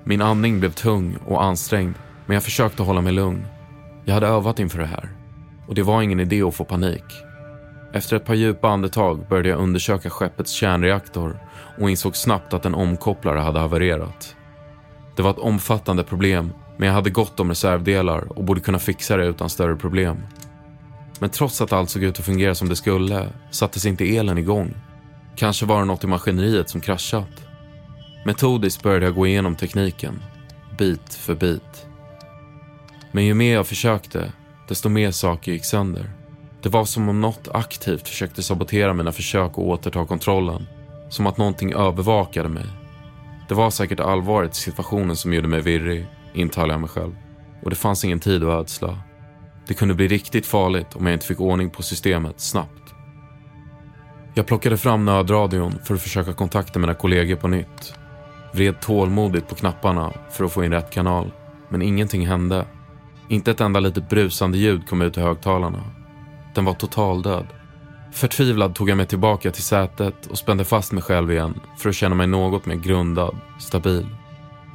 Min 0.04 0.22
andning 0.22 0.60
blev 0.60 0.72
tung 0.72 1.18
och 1.26 1.44
ansträngd, 1.44 1.96
men 2.26 2.34
jag 2.34 2.44
försökte 2.44 2.84
hålla 2.84 3.02
mig 3.02 3.14
lugn. 3.14 3.46
Jag 4.06 4.14
hade 4.14 4.28
övat 4.28 4.60
inför 4.60 4.80
det 4.80 4.86
här. 4.86 5.10
Och 5.68 5.76
det 5.76 5.84
var 5.84 6.02
ingen 6.02 6.20
idé 6.20 6.42
att 6.42 6.56
få 6.56 6.64
panik. 6.64 7.06
Efter 7.94 8.16
ett 8.16 8.26
par 8.26 8.36
djupa 8.36 8.70
andetag 8.70 9.28
började 9.30 9.50
jag 9.50 9.60
undersöka 9.60 10.10
skeppets 10.10 10.52
kärnreaktor 10.52 11.40
och 11.80 11.90
insåg 11.90 12.16
snabbt 12.16 12.54
att 12.54 12.66
en 12.66 12.76
omkopplare 12.76 13.40
hade 13.40 13.60
havererat. 13.60 14.36
Det 15.16 15.22
var 15.22 15.32
ett 15.32 15.40
omfattande 15.40 16.04
problem, 16.04 16.54
men 16.78 16.88
jag 16.88 16.94
hade 16.96 17.10
gott 17.10 17.40
om 17.40 17.50
reservdelar 17.50 18.38
och 18.38 18.44
borde 18.44 18.62
kunna 18.62 18.80
fixa 18.80 19.18
det 19.18 19.26
utan 19.26 19.50
större 19.50 19.76
problem. 19.76 20.18
Men 21.20 21.30
trots 21.30 21.62
att 21.62 21.74
allt 21.74 21.90
såg 21.90 22.04
ut 22.04 22.20
att 22.20 22.26
fungera 22.26 22.56
som 22.56 22.70
det 22.70 22.76
skulle 22.76 23.30
sattes 23.52 23.86
inte 23.86 24.18
elen 24.18 24.38
igång. 24.38 24.74
Kanske 25.36 25.66
var 25.66 25.80
det 25.80 25.86
något 25.86 26.04
i 26.04 26.08
maskineriet 26.08 26.70
som 26.70 26.82
kraschat. 26.82 27.44
Metodiskt 28.26 28.84
började 28.84 29.06
jag 29.06 29.16
gå 29.16 29.28
igenom 29.28 29.56
tekniken, 29.56 30.24
bit 30.78 31.14
för 31.14 31.36
bit. 31.36 31.86
Men 33.12 33.26
ju 33.26 33.34
mer 33.34 33.54
jag 33.54 33.68
försökte, 33.68 34.32
desto 34.68 34.90
mer 34.90 35.12
saker 35.12 35.52
gick 35.52 35.66
sönder. 35.66 36.12
Det 36.62 36.70
var 36.70 36.86
som 36.86 37.10
om 37.10 37.22
något 37.22 37.48
aktivt 37.54 38.08
försökte 38.08 38.44
sabotera 38.44 38.94
mina 38.94 39.12
försök 39.12 39.52
att 39.52 39.58
återta 39.58 40.06
kontrollen. 40.06 40.68
Som 41.10 41.28
att 41.28 41.38
någonting 41.38 41.74
övervakade 41.74 42.50
mig. 42.50 42.66
Det 43.48 43.54
var 43.54 43.70
säkert 43.70 44.00
allvaret 44.00 44.52
i 44.52 44.56
situationen 44.56 45.16
som 45.16 45.34
gjorde 45.34 45.48
mig 45.48 45.62
virrig, 45.62 46.08
intalar 46.38 46.74
jag 46.74 46.82
mig 46.82 46.90
själv. 46.90 47.16
Och 47.64 47.70
det 47.70 47.76
fanns 47.76 48.06
ingen 48.06 48.20
tid 48.20 48.44
att 48.44 48.50
ödsla. 48.50 48.98
Det 49.68 49.74
kunde 49.74 49.94
bli 49.94 50.08
riktigt 50.08 50.46
farligt 50.46 50.96
om 50.96 51.06
jag 51.06 51.14
inte 51.14 51.26
fick 51.26 51.40
ordning 51.40 51.70
på 51.70 51.84
systemet 51.84 52.40
snabbt. 52.40 52.94
Jag 54.34 54.46
plockade 54.46 54.78
fram 54.78 55.06
nödradion 55.06 55.80
för 55.86 55.96
att 55.96 56.02
försöka 56.02 56.34
kontakta 56.34 56.80
mina 56.80 56.94
kollegor 56.94 57.36
på 57.36 57.48
nytt. 57.48 57.94
Vred 58.54 58.82
tålmodigt 58.82 59.48
på 59.48 59.56
knapparna 59.56 60.14
för 60.32 60.44
att 60.44 60.52
få 60.52 60.64
in 60.64 60.72
rätt 60.72 60.92
kanal. 60.92 61.32
Men 61.70 61.82
ingenting 61.82 62.28
hände. 62.28 62.66
Inte 63.30 63.52
ett 63.52 63.62
enda 63.62 63.80
litet 63.80 64.10
brusande 64.10 64.58
ljud 64.58 64.88
kom 64.90 65.02
ut 65.02 65.18
i 65.18 65.22
högtalarna. 65.22 65.84
Den 66.56 66.66
var 66.66 66.74
totaldöd. 66.74 67.46
Förtvivlad 68.12 68.76
tog 68.76 68.90
jag 68.90 68.98
mig 68.98 69.06
tillbaka 69.06 69.52
till 69.52 69.64
sätet 69.64 70.26
och 70.26 70.38
spände 70.38 70.66
fast 70.66 70.92
mig 70.92 71.04
själv 71.04 71.32
igen 71.32 71.60
för 71.78 71.90
att 71.90 71.96
känna 71.96 72.16
mig 72.16 72.28
något 72.28 72.66
mer 72.66 72.76
grundad, 72.76 73.36
stabil. 73.60 74.08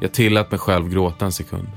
Jag 0.02 0.12
tillät 0.12 0.50
mig 0.50 0.60
själv 0.60 0.88
gråta 0.88 1.24
en 1.24 1.32
sekund. 1.32 1.68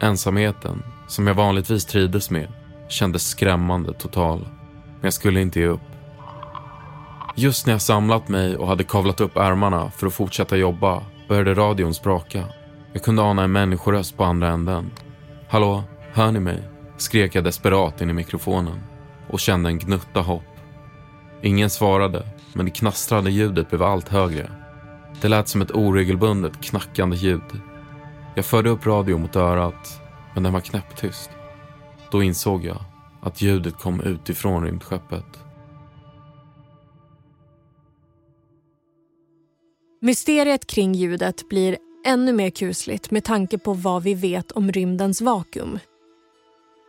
Ensamheten, 0.00 0.82
som 1.08 1.26
jag 1.26 1.34
vanligtvis 1.34 1.84
trivdes 1.84 2.30
med, 2.30 2.52
kändes 2.88 3.28
skrämmande 3.28 3.92
total. 3.92 4.38
Men 4.74 5.00
jag 5.02 5.12
skulle 5.12 5.40
inte 5.40 5.60
ge 5.60 5.66
upp. 5.66 5.80
Just 7.36 7.66
när 7.66 7.74
jag 7.74 7.82
samlat 7.82 8.28
mig 8.28 8.56
och 8.56 8.66
hade 8.66 8.84
kavlat 8.84 9.20
upp 9.20 9.36
ärmarna 9.36 9.90
för 9.90 10.06
att 10.06 10.14
fortsätta 10.14 10.56
jobba 10.56 11.02
började 11.28 11.54
radion 11.54 11.94
spraka. 11.94 12.44
Jag 12.92 13.02
kunde 13.02 13.22
ana 13.22 13.44
en 13.44 13.52
människoröst 13.52 14.16
på 14.16 14.24
andra 14.24 14.48
änden. 14.48 14.90
Hallå, 15.48 15.84
hör 16.12 16.32
ni 16.32 16.40
mig? 16.40 16.62
skrek 16.96 17.34
jag 17.34 17.44
desperat 17.44 18.00
in 18.00 18.10
i 18.10 18.12
mikrofonen 18.12 18.80
och 19.28 19.40
kände 19.40 19.68
en 19.68 19.78
gnutta 19.78 20.20
hopp. 20.20 20.56
Ingen 21.42 21.70
svarade, 21.70 22.26
men 22.52 22.64
det 22.66 22.72
knastrande 22.72 23.30
ljudet 23.30 23.68
blev 23.68 23.82
allt 23.82 24.08
högre. 24.08 24.59
Det 25.22 25.28
lät 25.28 25.48
som 25.48 25.62
ett 25.62 25.70
oregelbundet 25.70 26.60
knackande 26.60 27.16
ljud. 27.16 27.60
Jag 28.34 28.44
förde 28.44 28.70
upp 28.70 28.86
radion 28.86 29.20
mot 29.20 29.36
örat, 29.36 30.00
men 30.34 30.42
den 30.42 30.52
var 30.52 30.60
knäpptyst. 30.60 31.30
Då 32.10 32.22
insåg 32.22 32.64
jag 32.64 32.84
att 33.22 33.42
ljudet 33.42 33.78
kom 33.78 34.00
utifrån 34.00 34.64
rymdskeppet. 34.64 35.24
Mysteriet 40.00 40.66
kring 40.66 40.94
ljudet 40.94 41.48
blir 41.48 41.76
ännu 42.06 42.32
mer 42.32 42.50
kusligt 42.50 43.10
med 43.10 43.24
tanke 43.24 43.58
på 43.58 43.72
vad 43.72 44.02
vi 44.02 44.14
vet 44.14 44.52
om 44.52 44.72
rymdens 44.72 45.20
vakuum. 45.20 45.78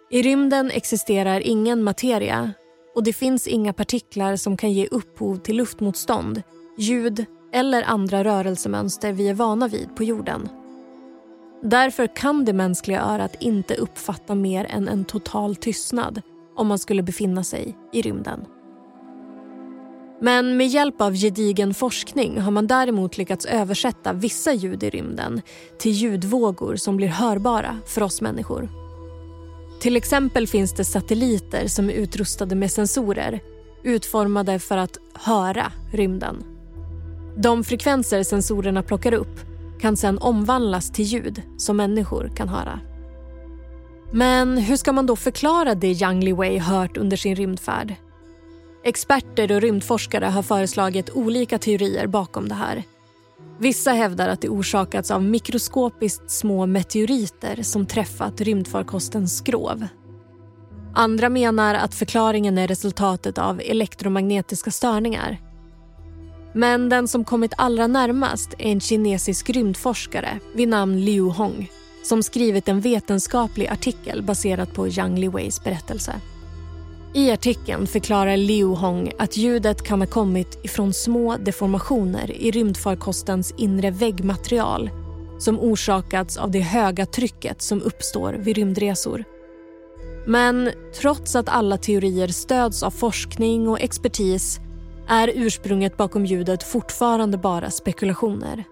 I 0.10 0.22
rymden 0.22 0.72
existerar 0.72 1.40
ingen 1.40 1.84
materia 1.84 2.54
och 2.96 3.04
det 3.04 3.14
finns 3.14 3.48
inga 3.48 3.74
partiklar 3.74 4.36
som 4.36 4.58
kan 4.58 4.72
ge 4.72 4.88
upphov 4.88 5.38
till 5.38 5.58
luftmotstånd, 5.58 6.42
ljud 6.78 7.26
eller 7.54 7.84
andra 7.84 8.24
rörelsemönster 8.24 9.12
vi 9.12 9.30
är 9.30 9.34
vana 9.34 9.68
vid 9.68 9.96
på 9.96 10.04
jorden. 10.04 10.50
Därför 11.64 12.16
kan 12.16 12.46
det 12.46 12.54
mänskliga 12.54 13.02
örat 13.02 13.36
inte 13.40 13.76
uppfatta 13.76 14.36
mer 14.36 14.66
än 14.70 14.88
en 14.88 15.06
total 15.06 15.56
tystnad 15.56 16.22
om 16.56 16.68
man 16.68 16.80
skulle 16.80 17.04
befinna 17.04 17.44
sig 17.44 17.78
i 17.92 18.02
rymden. 18.02 18.46
Men 20.22 20.58
med 20.58 20.68
hjälp 20.68 21.02
av 21.02 21.14
gedigen 21.14 21.74
forskning 21.74 22.40
har 22.40 22.52
man 22.52 22.68
däremot 22.68 23.18
lyckats 23.18 23.46
översätta 23.46 24.14
vissa 24.14 24.54
ljud 24.54 24.84
i 24.84 24.90
rymden 24.90 25.42
till 25.80 25.92
ljudvågor 25.92 26.76
som 26.76 26.98
blir 26.98 27.08
hörbara 27.08 27.78
för 27.86 28.04
oss 28.04 28.22
människor. 28.22 28.70
Till 29.80 29.98
exempel 29.98 30.48
finns 30.48 30.74
det 30.74 30.86
satelliter 30.86 31.68
som 31.68 31.90
är 31.90 31.94
utrustade 31.94 32.56
med 32.56 32.72
sensorer 32.72 33.40
utformade 33.84 34.60
för 34.60 34.78
att 34.78 34.98
höra 35.14 35.72
rymden. 35.92 36.51
De 37.36 37.64
frekvenser 37.64 38.24
sensorerna 38.24 38.84
plockar 38.84 39.14
upp 39.14 39.40
kan 39.80 39.98
sedan 39.98 40.18
omvandlas 40.18 40.92
till 40.92 41.06
ljud 41.06 41.42
som 41.58 41.78
människor 41.78 42.32
kan 42.36 42.50
höra. 42.50 42.80
Men 44.12 44.58
hur 44.58 44.76
ska 44.76 44.92
man 44.92 45.06
då 45.06 45.16
förklara 45.16 45.76
det 45.76 45.92
Yang 45.92 46.24
Liwei 46.24 46.58
hört 46.58 46.98
under 46.98 47.18
sin 47.18 47.36
rymdfärd? 47.36 47.96
Experter 48.84 49.52
och 49.52 49.62
rymdforskare 49.62 50.26
har 50.26 50.44
föreslagit 50.44 51.10
olika 51.10 51.58
teorier 51.58 52.08
bakom 52.08 52.50
det 52.50 52.56
här. 52.56 52.84
Vissa 53.60 53.92
hävdar 53.92 54.30
att 54.30 54.42
det 54.42 54.50
orsakats 54.50 55.12
av 55.12 55.24
mikroskopiskt 55.24 56.32
små 56.32 56.66
meteoriter 56.66 57.64
som 57.64 57.86
träffat 57.86 58.42
rymdfarkostens 58.42 59.38
skrov. 59.38 59.88
Andra 60.94 61.30
menar 61.30 61.76
att 61.76 61.96
förklaringen 61.96 62.58
är 62.58 62.68
resultatet 62.68 63.38
av 63.38 63.62
elektromagnetiska 63.66 64.72
störningar. 64.72 65.51
Men 66.54 66.90
den 66.90 67.08
som 67.08 67.24
kommit 67.24 67.54
allra 67.58 67.88
närmast 67.88 68.54
är 68.54 68.72
en 68.72 68.80
kinesisk 68.80 69.50
rymdforskare 69.50 70.40
vid 70.54 70.68
namn 70.68 71.06
Liu 71.06 71.30
Hong 71.30 71.70
som 72.04 72.24
skrivit 72.24 72.68
en 72.68 72.82
vetenskaplig 72.82 73.68
artikel 73.68 74.24
baserad 74.24 74.74
på 74.74 74.88
Yang 74.88 75.20
Liweis 75.20 75.64
berättelse. 75.64 76.16
I 77.14 77.32
artikeln 77.32 77.88
förklarar 77.88 78.38
Liu 78.38 78.66
Hong 78.66 79.12
att 79.20 79.38
ljudet 79.38 79.84
kan 79.84 80.02
ha 80.02 80.08
kommit 80.08 80.66
ifrån 80.66 80.94
små 80.94 81.38
deformationer 81.38 82.32
i 82.32 82.52
rymdfarkostens 82.52 83.54
inre 83.58 83.92
väggmaterial 83.92 84.90
som 85.40 85.60
orsakats 85.60 86.38
av 86.38 86.52
det 86.52 86.60
höga 86.60 87.06
trycket 87.06 87.62
som 87.62 87.82
uppstår 87.82 88.34
vid 88.34 88.56
rymdresor. 88.56 89.24
Men 90.28 90.72
trots 91.02 91.36
att 91.36 91.50
alla 91.50 91.78
teorier 91.78 92.28
stöds 92.28 92.84
av 92.84 92.92
forskning 92.92 93.70
och 93.70 93.82
expertis 93.82 94.60
är 95.12 95.32
ursprunget 95.36 95.98
bakom 95.98 96.26
ljudet 96.26 96.64
fortfarande 96.64 97.38
bara 97.38 97.72
spekulationer. 97.72 98.64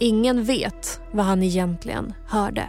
Ingen 0.00 0.44
vet 0.44 1.00
vad 1.12 1.26
han 1.26 1.42
egentligen 1.42 2.14
hörde. 2.26 2.68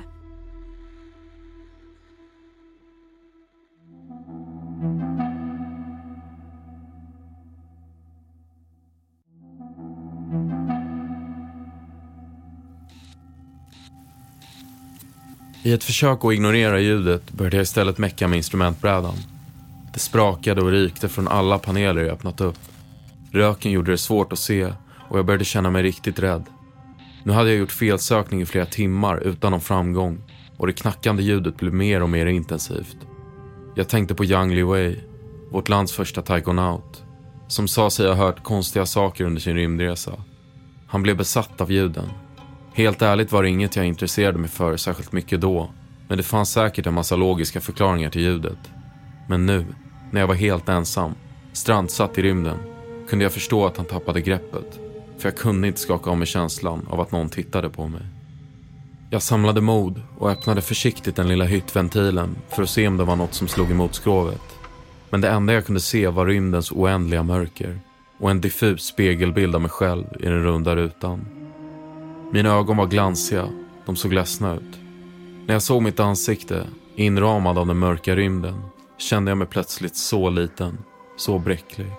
I 15.64 15.74
ett 15.74 15.84
försök 15.84 16.26
att 16.26 16.34
ignorera 16.34 16.80
ljudet 16.80 17.32
började 17.32 17.58
jag 17.58 17.64
istället 17.64 17.98
mecka 17.98 18.28
med 18.28 18.38
instrumentbrädan. 18.38 19.16
Det 19.96 20.00
sprakade 20.00 20.62
och 20.62 20.72
rykte 20.72 21.10
från 21.10 21.28
alla 21.28 21.60
paneler 21.60 22.02
jag 22.02 22.12
öppnat 22.12 22.42
upp. 22.42 22.60
Röken 23.32 23.72
gjorde 23.72 23.92
det 23.92 23.98
svårt 23.98 24.34
att 24.34 24.40
se 24.40 24.74
och 25.10 25.18
jag 25.18 25.26
började 25.26 25.46
känna 25.46 25.72
mig 25.72 25.84
riktigt 25.84 26.20
rädd. 26.20 26.44
Nu 27.24 27.34
hade 27.34 27.50
jag 27.50 27.60
gjort 27.60 27.72
felsökning 27.72 28.42
i 28.42 28.46
flera 28.46 28.66
timmar 28.66 29.18
utan 29.18 29.52
någon 29.52 29.62
framgång 29.62 30.24
och 30.58 30.68
det 30.68 30.74
knackande 30.74 31.24
ljudet 31.24 31.58
blev 31.58 31.74
mer 31.74 32.04
och 32.04 32.10
mer 32.10 32.26
intensivt. 32.26 32.98
Jag 33.76 33.90
tänkte 33.90 34.16
på 34.16 34.26
Yang 34.26 34.56
Liwei, 34.56 35.04
vårt 35.52 35.70
lands 35.70 35.92
första 35.92 36.22
taikonaut, 36.22 37.04
som 37.48 37.68
sa 37.68 37.90
sig 37.90 38.08
ha 38.08 38.16
hört 38.16 38.44
konstiga 38.44 38.86
saker 38.86 39.24
under 39.24 39.42
sin 39.42 39.56
rymdresa. 39.56 40.24
Han 40.88 41.04
blev 41.04 41.18
besatt 41.18 41.62
av 41.62 41.72
ljuden. 41.72 42.10
Helt 42.74 43.02
ärligt 43.02 43.32
var 43.32 43.44
det 43.44 43.50
inget 43.50 43.76
jag 43.76 43.86
intresserade 43.86 44.38
mig 44.38 44.50
för 44.50 44.78
särskilt 44.78 45.12
mycket 45.12 45.42
då, 45.42 45.70
men 46.08 46.18
det 46.18 46.24
fanns 46.24 46.52
säkert 46.52 46.88
en 46.88 46.94
massa 46.94 47.16
logiska 47.16 47.62
förklaringar 47.62 48.10
till 48.10 48.22
ljudet. 48.22 48.60
Men 49.28 49.46
nu, 49.46 49.66
när 50.12 50.22
jag 50.22 50.28
var 50.28 50.36
helt 50.36 50.70
ensam, 50.70 51.12
strandsatt 51.54 52.18
i 52.18 52.22
rymden, 52.22 52.58
kunde 53.10 53.26
jag 53.26 53.32
förstå 53.32 53.66
att 53.66 53.78
han 53.78 53.86
tappade 53.86 54.22
greppet. 54.22 54.80
För 55.18 55.30
jag 55.30 55.38
kunde 55.38 55.68
inte 55.68 55.80
skaka 55.80 56.10
av 56.10 56.18
mig 56.18 56.28
känslan 56.28 56.88
av 56.90 57.02
att 57.02 57.12
någon 57.12 57.30
tittade 57.30 57.70
på 57.70 57.88
mig. 57.88 58.02
Jag 59.10 59.22
samlade 59.22 59.62
mod 59.62 60.02
och 60.18 60.32
öppnade 60.32 60.62
försiktigt 60.62 61.16
den 61.16 61.28
lilla 61.28 61.46
hyttventilen 61.46 62.36
för 62.50 62.64
att 62.64 62.70
se 62.70 62.88
om 62.88 62.98
det 62.98 63.04
var 63.04 63.16
något 63.16 63.34
som 63.34 63.48
slog 63.48 63.72
emot 63.72 63.96
skrovet. 63.96 64.42
Men 65.10 65.22
det 65.22 65.30
enda 65.30 65.54
jag 65.54 65.66
kunde 65.66 65.82
se 65.82 66.08
var 66.08 66.26
rymdens 66.26 66.72
oändliga 66.72 67.24
mörker 67.24 67.80
och 68.18 68.32
en 68.32 68.42
diffus 68.42 68.82
spegelbild 68.82 69.56
av 69.56 69.62
mig 69.62 69.72
själv 69.72 70.06
i 70.20 70.26
den 70.26 70.44
runda 70.44 70.76
rutan. 70.76 71.26
Mina 72.32 72.50
ögon 72.50 72.78
var 72.78 72.88
glansiga, 72.88 73.50
de 73.86 73.96
såg 73.96 74.14
ledsna 74.14 74.56
ut. 74.56 74.80
När 75.46 75.56
jag 75.56 75.64
såg 75.64 75.82
mitt 75.82 76.00
ansikte, 76.00 76.68
inramad 76.96 77.58
av 77.58 77.68
den 77.68 77.78
mörka 77.78 78.16
rymden, 78.16 78.62
kände 78.98 79.32
jag 79.32 79.38
mig 79.38 79.48
plötsligt 79.48 79.96
så 79.96 80.30
liten, 80.30 80.78
så 81.18 81.40
bräcklig. 81.40 81.92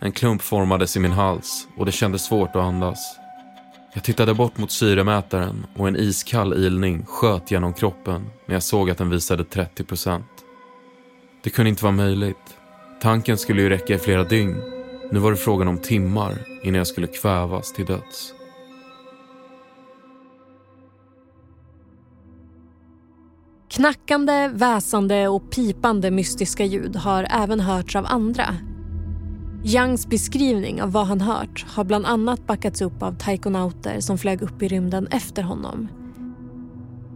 En 0.00 0.12
klump 0.12 0.42
formades 0.42 0.96
i 0.96 1.00
min 1.00 1.12
hals 1.12 1.68
och 1.76 1.86
det 1.86 1.92
kändes 1.92 2.24
svårt 2.24 2.48
att 2.48 2.62
andas. 2.62 3.16
Jag 3.94 4.04
tittade 4.04 4.34
bort 4.34 4.58
mot 4.58 4.70
syremätaren 4.70 5.66
och 5.76 5.88
en 5.88 5.96
iskall 5.96 6.54
ilning 6.54 7.06
sköt 7.06 7.50
genom 7.50 7.74
kroppen 7.74 8.26
när 8.46 8.54
jag 8.54 8.62
såg 8.62 8.90
att 8.90 8.98
den 8.98 9.10
visade 9.10 9.44
30 9.44 9.84
procent. 9.84 10.26
Det 11.42 11.50
kunde 11.50 11.68
inte 11.68 11.84
vara 11.84 11.92
möjligt. 11.92 12.56
Tanken 13.02 13.38
skulle 13.38 13.62
ju 13.62 13.68
räcka 13.68 13.94
i 13.94 13.98
flera 13.98 14.24
dygn. 14.24 14.56
Nu 15.10 15.18
var 15.18 15.30
det 15.30 15.36
frågan 15.36 15.68
om 15.68 15.78
timmar 15.78 16.38
innan 16.62 16.78
jag 16.78 16.86
skulle 16.86 17.06
kvävas 17.06 17.72
till 17.72 17.86
döds. 17.86 18.34
Knackande, 23.72 24.48
väsande 24.48 25.28
och 25.28 25.50
pipande 25.50 26.10
mystiska 26.10 26.64
ljud 26.64 26.96
har 26.96 27.26
även 27.30 27.60
hörts 27.60 27.96
av 27.96 28.06
andra. 28.08 28.56
Youngs 29.64 30.06
beskrivning 30.06 30.82
av 30.82 30.92
vad 30.92 31.06
han 31.06 31.20
hört 31.20 31.66
har 31.68 31.84
bland 31.84 32.06
annat 32.06 32.46
backats 32.46 32.82
upp 32.82 33.02
av 33.02 33.12
taikonauter 33.12 34.00
som 34.00 34.18
flög 34.18 34.42
upp 34.42 34.62
i 34.62 34.68
rymden 34.68 35.06
efter 35.06 35.42
honom. 35.42 35.88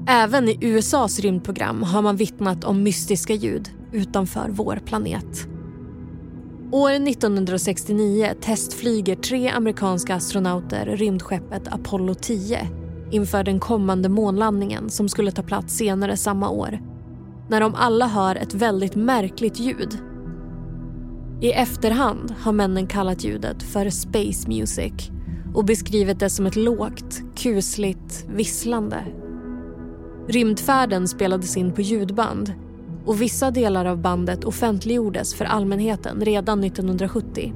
Även 0.09 0.49
i 0.49 0.59
USAs 0.61 1.21
rymdprogram 1.21 1.83
har 1.83 2.03
man 2.03 2.17
vittnat 2.17 2.65
om 2.65 2.83
mystiska 2.83 3.35
ljud 3.35 3.71
utanför 3.93 4.49
vår 4.49 4.81
planet. 4.87 5.49
År 6.73 6.91
1969 6.91 8.35
testflyger 8.41 9.17
tre 9.17 9.49
amerikanska 9.49 10.15
astronauter 10.15 10.87
rymdskeppet 10.87 11.69
Apollo 11.69 12.15
10 12.15 12.86
inför 13.11 13.45
den 13.45 13.61
kommande 13.61 14.09
månlandningen 14.09 14.91
som 14.91 15.09
skulle 15.09 15.33
ta 15.33 15.43
plats 15.43 15.75
senare 15.75 16.17
samma 16.17 16.51
år. 16.51 16.79
När 17.49 17.61
de 17.61 17.75
alla 17.75 18.07
hör 18.07 18.37
ett 18.37 18.55
väldigt 18.55 18.95
märkligt 18.95 19.59
ljud. 19.59 19.99
I 21.41 21.53
efterhand 21.53 22.35
har 22.41 22.53
männen 22.53 22.87
kallat 22.87 23.25
ljudet 23.25 23.63
för 23.63 23.91
space 23.91 24.49
music 24.49 24.93
och 25.55 25.65
beskrivit 25.65 26.21
det 26.21 26.31
som 26.31 26.47
ett 26.47 26.57
lågt, 26.57 27.23
kusligt 27.35 28.27
visslande. 28.29 29.05
Rymdfärden 30.29 31.09
spelades 31.09 31.57
in 31.57 31.73
på 31.73 31.81
ljudband 31.81 32.53
och 33.05 33.23
vissa 33.23 33.51
delar 33.51 33.85
av 33.85 33.99
bandet 33.99 34.45
offentliggjordes 34.45 35.35
för 35.35 35.45
allmänheten 35.45 36.21
redan 36.21 36.65
1970. 36.65 37.53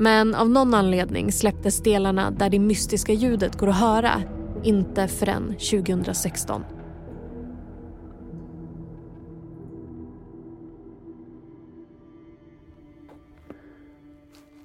Men 0.00 0.34
av 0.34 0.50
någon 0.50 0.74
anledning 0.74 1.32
släpptes 1.32 1.82
delarna 1.82 2.30
där 2.30 2.50
det 2.50 2.58
mystiska 2.58 3.12
ljudet 3.12 3.58
går 3.58 3.68
att 3.68 3.80
höra 3.80 4.22
inte 4.64 5.08
förrän 5.08 5.46
2016. 5.46 6.64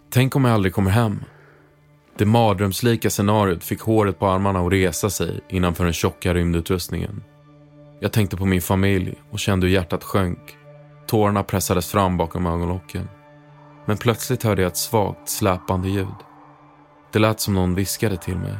Tänk 0.09 0.35
om 0.35 0.45
jag 0.45 0.53
aldrig 0.53 0.73
kommer 0.73 0.91
hem. 0.91 1.23
Det 2.17 2.25
mardrömslika 2.25 3.09
scenariot 3.09 3.63
fick 3.63 3.81
håret 3.81 4.19
på 4.19 4.27
armarna 4.27 4.59
att 4.59 4.71
resa 4.71 5.09
sig 5.09 5.39
innanför 5.49 5.83
den 5.83 5.93
tjocka 5.93 6.33
rymdutrustningen. 6.33 7.23
Jag 7.99 8.11
tänkte 8.11 8.37
på 8.37 8.45
min 8.45 8.61
familj 8.61 9.13
och 9.31 9.39
kände 9.39 9.67
hur 9.67 9.73
hjärtat 9.73 10.03
sjönk. 10.03 10.57
Tårarna 11.07 11.43
pressades 11.43 11.91
fram 11.91 12.17
bakom 12.17 12.45
ögonlocken. 12.45 13.07
Men 13.85 13.97
plötsligt 13.97 14.43
hörde 14.43 14.61
jag 14.61 14.69
ett 14.69 14.77
svagt 14.77 15.29
släpande 15.29 15.89
ljud. 15.89 16.15
Det 17.11 17.19
lät 17.19 17.39
som 17.39 17.53
någon 17.53 17.75
viskade 17.75 18.17
till 18.17 18.37
mig. 18.37 18.57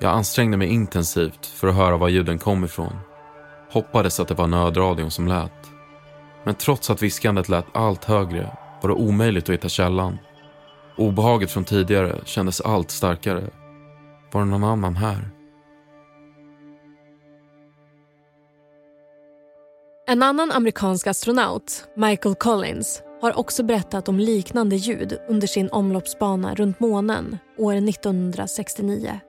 Jag 0.00 0.12
ansträngde 0.12 0.56
mig 0.56 0.68
intensivt 0.68 1.46
för 1.46 1.68
att 1.68 1.74
höra 1.74 1.96
var 1.96 2.08
ljuden 2.08 2.38
kom 2.38 2.64
ifrån. 2.64 2.96
Hoppades 3.70 4.20
att 4.20 4.28
det 4.28 4.34
var 4.34 4.46
nödradion 4.46 5.10
som 5.10 5.28
lät. 5.28 5.70
Men 6.44 6.54
trots 6.54 6.90
att 6.90 7.02
viskandet 7.02 7.48
lät 7.48 7.66
allt 7.72 8.04
högre 8.04 8.56
var 8.82 8.88
det 8.88 8.94
omöjligt 8.94 9.44
att 9.44 9.54
hitta 9.54 9.68
källan. 9.68 10.18
Obehaget 10.96 11.50
från 11.50 11.64
tidigare 11.64 12.20
kändes 12.24 12.60
allt 12.60 12.90
starkare. 12.90 13.50
Var 14.32 14.40
det 14.40 14.46
någon 14.50 14.64
annan 14.64 14.96
här? 14.96 15.30
En 20.08 20.22
annan 20.22 20.52
amerikansk 20.52 21.06
astronaut, 21.06 21.88
Michael 21.96 22.34
Collins, 22.34 23.02
har 23.20 23.38
också 23.38 23.62
berättat 23.62 24.08
om 24.08 24.18
liknande 24.18 24.76
ljud 24.76 25.18
under 25.28 25.46
sin 25.46 25.68
omloppsbana 25.68 26.54
runt 26.54 26.80
månen 26.80 27.38
år 27.58 27.74
1969. 27.74 29.20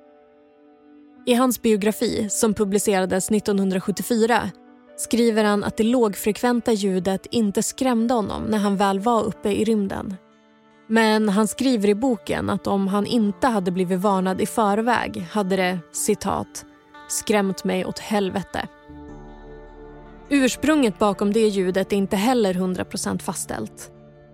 I 1.25 1.33
hans 1.33 1.61
biografi, 1.61 2.29
som 2.29 2.53
publicerades 2.53 3.31
1974 3.31 4.49
skriver 4.97 5.43
han 5.43 5.63
att 5.63 5.77
det 5.77 5.83
lågfrekventa 5.83 6.71
ljudet 6.71 7.25
inte 7.31 7.63
skrämde 7.63 8.13
honom 8.13 8.43
när 8.43 8.57
han 8.57 8.77
väl 8.77 8.99
var 8.99 9.23
uppe 9.23 9.49
i 9.49 9.63
rymden. 9.63 10.15
Men 10.87 11.29
han 11.29 11.47
skriver 11.47 11.89
i 11.89 11.95
boken 11.95 12.49
att 12.49 12.67
om 12.67 12.87
han 12.87 13.05
inte 13.05 13.47
hade 13.47 13.71
blivit 13.71 13.99
varnad 13.99 14.41
i 14.41 14.45
förväg 14.45 15.27
hade 15.31 15.55
det, 15.55 15.79
citat, 15.91 16.65
skrämt 17.07 17.63
mig 17.63 17.85
åt 17.85 17.99
helvete. 17.99 18.67
Ursprunget 20.29 20.99
bakom 20.99 21.33
det 21.33 21.47
ljudet 21.47 21.93
är 21.93 21.97
inte 21.97 22.15
heller 22.15 22.53
100% 22.53 23.19
fastställt. 23.19 23.91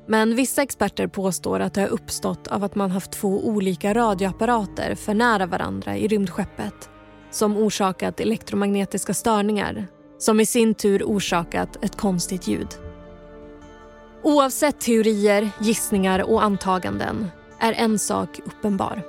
Men 0.08 0.36
vissa 0.36 0.62
experter 0.62 1.08
påstår 1.08 1.60
att 1.60 1.74
det 1.74 1.82
har 1.82 1.88
uppstått 1.88 2.48
av 2.48 2.64
att 2.64 2.76
man 2.76 2.92
haft 2.92 3.12
två 3.12 3.48
olika 3.48 3.94
radioapparater 3.94 4.96
för 4.96 5.14
nära 5.14 5.46
varandra 5.46 5.98
i 5.98 6.08
rymdskeppet 6.08 6.90
som 7.32 7.58
orsakat 7.58 8.20
elektromagnetiska 8.20 9.14
störningar 9.14 9.88
som 10.18 10.40
i 10.40 10.46
sin 10.46 10.74
tur 10.74 11.04
orsakat 11.04 11.84
ett 11.84 11.98
konstigt 11.98 12.48
ljud. 12.48 12.68
Oavsett 14.24 14.82
teorier, 14.82 15.50
gissningar 15.60 16.32
och 16.32 16.44
antaganden 16.44 17.32
är 17.60 17.74
en 17.74 18.00
sak 18.00 18.40
uppenbar. 18.46 19.02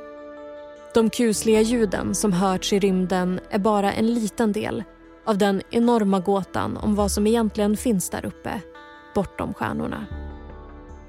De 0.94 1.10
kusliga 1.10 1.60
ljuden 1.60 2.14
som 2.14 2.32
hörts 2.32 2.72
i 2.72 2.78
rymden 2.78 3.40
är 3.50 3.58
bara 3.58 3.92
en 3.92 4.14
liten 4.14 4.52
del 4.52 4.84
av 5.24 5.38
den 5.38 5.62
enorma 5.70 6.20
gåtan 6.20 6.76
om 6.76 6.94
vad 6.94 7.10
som 7.10 7.26
egentligen 7.26 7.76
finns 7.76 8.10
där 8.10 8.26
uppe, 8.26 8.60
bortom 9.14 9.54
stjärnorna. 9.54 10.06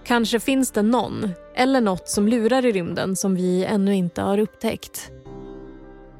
Kanske 0.03 0.39
finns 0.39 0.71
det 0.71 0.81
någon 0.81 1.29
eller 1.55 1.81
något 1.81 2.09
som 2.09 2.27
lurar 2.27 2.65
i 2.65 2.71
rymden 2.71 3.15
som 3.15 3.35
vi 3.35 3.65
ännu 3.65 3.95
inte 3.95 4.21
har 4.21 4.37
upptäckt. 4.37 5.11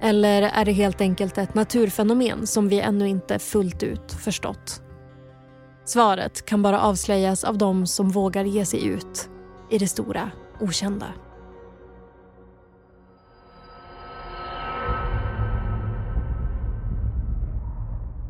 Eller 0.02 0.42
är 0.42 0.66
det 0.66 0.72
helt 0.72 1.02
enkelt 1.02 1.38
ett 1.38 1.56
naturfenomen 1.56 2.48
som 2.48 2.70
vi 2.70 2.80
ännu 2.80 3.08
inte 3.08 3.40
fullt 3.40 3.84
ut 3.84 4.12
förstått? 4.12 4.82
Svaret 5.86 6.46
kan 6.46 6.62
bara 6.62 6.82
avslöjas 6.82 7.44
av 7.44 7.58
de 7.58 7.88
som 7.88 8.10
vågar 8.10 8.44
ge 8.44 8.66
sig 8.66 8.86
ut 8.86 9.30
i 9.70 9.78
det 9.78 9.88
stora 9.88 10.32
okända. 10.62 11.08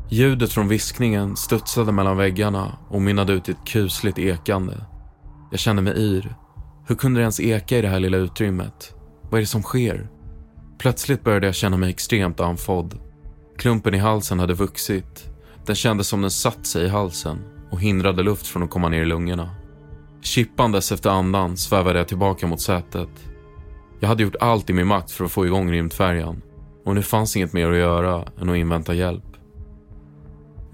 Ljudet 0.08 0.52
från 0.52 0.68
viskningen 0.68 1.36
studsade 1.36 1.92
mellan 1.92 2.16
väggarna 2.16 2.78
och 2.88 3.02
mynnade 3.02 3.32
ut 3.32 3.48
i 3.48 3.52
ett 3.52 3.64
kusligt 3.64 4.18
ekande. 4.18 4.74
Jag 5.50 5.60
kände 5.60 5.82
mig 5.82 5.94
yr. 5.96 6.34
Hur 6.86 6.94
kunde 6.94 7.20
det 7.20 7.22
ens 7.22 7.40
eka 7.40 7.78
i 7.78 7.82
det 7.82 7.88
här 7.88 8.00
lilla 8.00 8.16
utrymmet? 8.16 8.94
Vad 9.22 9.34
är 9.34 9.40
det 9.40 9.46
som 9.46 9.62
sker? 9.62 10.08
Plötsligt 10.78 11.24
började 11.24 11.46
jag 11.46 11.54
känna 11.54 11.76
mig 11.76 11.90
extremt 11.90 12.40
andfådd. 12.40 12.98
Klumpen 13.58 13.94
i 13.94 13.98
halsen 13.98 14.40
hade 14.40 14.54
vuxit. 14.54 15.28
Den 15.66 15.76
kändes 15.76 16.08
som 16.08 16.20
den 16.20 16.30
satt 16.30 16.66
sig 16.66 16.84
i 16.84 16.88
halsen 16.88 17.38
och 17.70 17.80
hindrade 17.80 18.22
luft 18.22 18.46
från 18.46 18.62
att 18.62 18.70
komma 18.70 18.88
ner 18.88 19.02
i 19.02 19.06
lungorna. 19.06 19.50
Chippandes 20.22 20.92
efter 20.92 21.10
andan 21.10 21.56
svävade 21.56 21.98
jag 21.98 22.08
tillbaka 22.08 22.46
mot 22.46 22.60
sätet. 22.60 23.08
Jag 24.00 24.08
hade 24.08 24.22
gjort 24.22 24.36
allt 24.40 24.70
i 24.70 24.72
min 24.72 24.86
makt 24.86 25.10
för 25.10 25.24
att 25.24 25.32
få 25.32 25.46
igång 25.46 25.70
rymdfärjan 25.70 26.42
och 26.84 26.94
nu 26.94 27.02
fanns 27.02 27.36
inget 27.36 27.52
mer 27.52 27.70
att 27.70 27.76
göra 27.76 28.24
än 28.40 28.48
att 28.48 28.56
invänta 28.56 28.94
hjälp. 28.94 29.25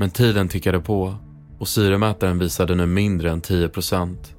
Men 0.03 0.11
tiden 0.11 0.49
tickade 0.49 0.81
på 0.81 1.15
och 1.59 1.69
syremätaren 1.69 2.38
visade 2.38 2.75
nu 2.75 2.87
mindre 2.87 3.31
än 3.31 3.41
10 3.41 3.69
procent. 3.69 4.37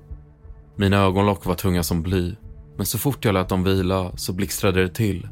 Mina 0.76 0.98
ögonlock 0.98 1.46
var 1.46 1.56
tunga 1.56 1.84
som 1.84 2.02
bly, 2.02 2.36
men 2.78 2.86
så 2.86 2.98
fort 2.98 3.26
jag 3.26 3.34
lät 3.34 3.50
dem 3.50 3.64
vila 3.64 4.18
så 4.18 4.34
blixtrade 4.34 4.82
det 4.82 4.90
till. 4.90 5.28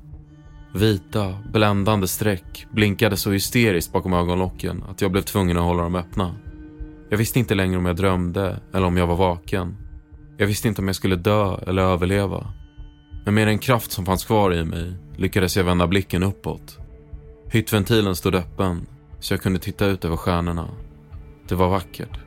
Vita, 0.76 1.36
bländande 1.54 2.08
streck 2.08 2.65
blinkade 2.72 3.17
så 3.17 3.32
hysteriskt 3.32 3.94
bakom 3.94 4.13
ögonlocken 4.13 4.84
att 4.89 5.02
jag 5.02 5.12
blev 5.12 5.22
tvungen 5.22 5.58
att 5.58 5.63
hålla 5.63 5.84
dem 5.84 5.96
öppna. 5.96 6.36
Jag 7.10 7.17
visste 7.17 7.39
inte 7.39 7.56
längre 7.56 7.78
om 7.78 7.86
jag 7.86 7.96
drömde 7.96 8.60
eller 8.74 8.88
om 8.88 8.98
jag 8.98 9.08
var 9.08 9.15
vaken. 9.15 9.78
Jag 10.38 10.48
visste 10.48 10.67
inte 10.67 10.82
om 10.82 10.88
jag 10.88 10.96
skulle 10.96 11.15
dö 11.15 11.58
eller 11.67 11.82
överleva. 11.82 12.54
Men 13.26 13.34
med 13.34 13.48
den 13.48 13.60
kraft 13.60 13.91
som 13.91 14.06
fanns 14.06 14.26
kvar 14.26 14.54
i 14.54 14.65
mig 14.65 14.94
lyckades 15.15 15.58
jag 15.58 15.63
vända 15.63 15.88
blicken 15.88 16.24
uppåt. 16.24 16.78
Hyttventilen 17.50 18.15
stod 18.15 18.36
öppen 18.36 18.88
så 19.22 19.34
jag 19.34 19.42
kunde 19.42 19.60
titta 19.60 19.86
ut 19.86 20.06
över 20.06 20.18
stjärnorna. 20.18 20.68
Det 21.48 21.56
var 21.56 21.70
vackert, 21.70 22.20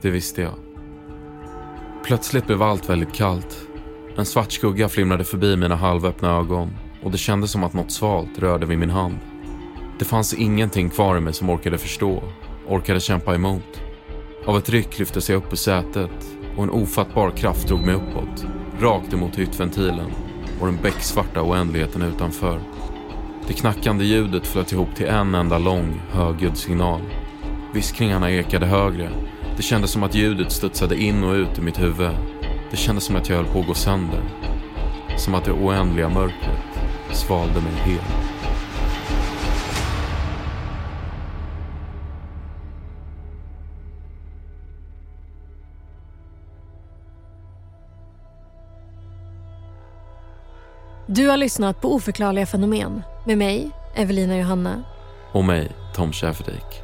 det 0.00 0.10
visste 0.10 0.42
jag. 0.42 0.54
Plötsligt 2.04 2.46
blev 2.46 2.62
allt 2.62 2.88
väldigt 2.88 3.14
kallt. 3.14 3.68
En 4.16 4.26
svart 4.26 4.52
skugga 4.52 4.88
flimrade 4.88 5.24
förbi 5.24 5.56
mina 5.56 5.76
halvöppna 5.76 6.30
ögon 6.30 6.70
och 7.02 7.10
det 7.10 7.18
kändes 7.18 7.50
som 7.50 7.64
att 7.64 7.72
något 7.72 7.92
svalt 7.92 8.38
rörde 8.38 8.66
vid 8.66 8.78
min 8.78 8.90
hand. 8.90 9.18
Det 9.98 10.04
fanns 10.04 10.34
ingenting 10.34 10.90
kvar 10.90 11.16
i 11.16 11.20
mig 11.20 11.32
som 11.32 11.50
orkade 11.50 11.78
förstå, 11.78 12.22
orkade 12.68 13.00
kämpa 13.00 13.34
emot. 13.34 13.82
Av 14.46 14.56
ett 14.56 14.68
ryck 14.68 14.98
lyftes 14.98 15.30
jag 15.30 15.36
upp 15.36 15.52
ur 15.52 15.56
sätet 15.56 16.36
och 16.56 16.62
en 16.62 16.70
ofattbar 16.70 17.30
kraft 17.30 17.68
drog 17.68 17.80
mig 17.86 17.94
uppåt, 17.94 18.46
rakt 18.80 19.12
emot 19.12 19.38
hyttventilen 19.38 20.10
och 20.60 20.66
den 20.66 20.78
becksvarta 20.82 21.42
oändligheten 21.42 22.02
utanför. 22.02 22.71
Det 23.52 23.58
knackande 23.58 24.04
ljudet 24.04 24.46
flöt 24.46 24.72
ihop 24.72 24.94
till 24.94 25.06
en 25.06 25.34
enda 25.34 25.58
lång, 25.58 26.02
högljudd 26.10 26.56
signal. 26.56 27.00
Viskningarna 27.74 28.30
ekade 28.30 28.66
högre. 28.66 29.10
Det 29.56 29.62
kändes 29.62 29.90
som 29.90 30.02
att 30.02 30.14
ljudet 30.14 30.52
studsade 30.52 30.96
in 30.96 31.24
och 31.24 31.32
ut 31.32 31.58
i 31.58 31.60
mitt 31.60 31.80
huvud. 31.80 32.10
Det 32.70 32.76
kändes 32.76 33.04
som 33.04 33.16
att 33.16 33.28
jag 33.28 33.36
höll 33.36 33.46
på 33.46 33.60
att 33.60 33.66
gå 33.66 33.74
sönder. 33.74 34.20
Som 35.16 35.34
att 35.34 35.44
det 35.44 35.52
oändliga 35.52 36.08
mörkret 36.08 36.80
svalde 37.12 37.60
mig 37.60 37.72
helt. 37.72 38.04
Du 51.06 51.28
har 51.28 51.36
lyssnat 51.36 51.80
på 51.80 51.94
Oförklarliga 51.94 52.46
fenomen 52.46 53.02
med 53.24 53.38
mig, 53.38 53.70
Evelina 53.94 54.38
Johanna. 54.38 54.82
Och 55.32 55.44
mig, 55.44 55.70
Tom 55.94 56.12
Schäferdijk. 56.12 56.82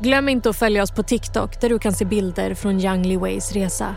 Glöm 0.00 0.28
inte 0.28 0.50
att 0.50 0.56
följa 0.56 0.82
oss 0.82 0.90
på 0.90 1.02
TikTok 1.02 1.60
där 1.60 1.68
du 1.68 1.78
kan 1.78 1.92
se 1.92 2.04
bilder 2.04 2.54
från 2.54 2.80
Young 2.80 3.02
Lee 3.02 3.18
Ways 3.18 3.52
resa. 3.52 3.94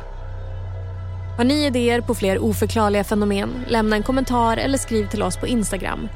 Har 1.37 1.43
ni 1.43 1.65
idéer 1.65 2.01
på 2.01 2.15
fler 2.15 2.43
oförklarliga 2.43 3.03
fenomen? 3.03 3.49
Lämna 3.67 3.95
en 3.95 4.03
kommentar 4.03 4.57
eller 4.57 4.77
skriv 4.77 5.07
till 5.07 5.23
oss 5.23 5.37
på 5.37 5.47
Instagram. 5.47 6.09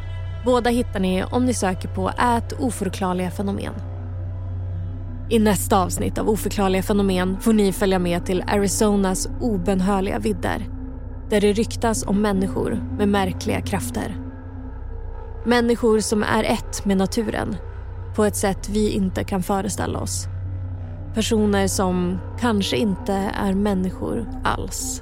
Båda 0.45 0.69
hittar 0.69 0.99
ni 0.99 1.23
om 1.23 1.45
ni 1.45 1.53
söker 1.53 1.87
på 1.87 2.09
ät 2.09 2.53
oförklarliga 2.59 3.31
fenomen. 3.31 3.73
I 5.29 5.39
nästa 5.39 5.83
avsnitt 5.83 6.17
av 6.17 6.29
Oförklarliga 6.29 6.83
fenomen 6.83 7.37
får 7.41 7.53
ni 7.53 7.73
följa 7.73 7.99
med 7.99 8.25
till 8.25 8.43
Arizonas 8.47 9.29
obönhörliga 9.41 10.19
vidder 10.19 10.65
där 11.29 11.41
det 11.41 11.53
ryktas 11.53 12.03
om 12.07 12.21
människor 12.21 12.83
med 12.97 13.09
märkliga 13.09 13.61
krafter. 13.61 14.26
Människor 15.47 15.99
som 15.99 16.23
är 16.23 16.43
ett 16.43 16.85
med 16.85 16.97
naturen 16.97 17.55
på 18.15 18.25
ett 18.25 18.35
sätt 18.35 18.69
vi 18.69 18.89
inte 18.89 19.23
kan 19.23 19.43
föreställa 19.43 19.99
oss. 19.99 20.27
Personer 21.13 21.67
som 21.67 22.17
kanske 22.39 22.77
inte 22.77 23.13
är 23.13 23.53
människor 23.53 24.29
alls. 24.43 25.01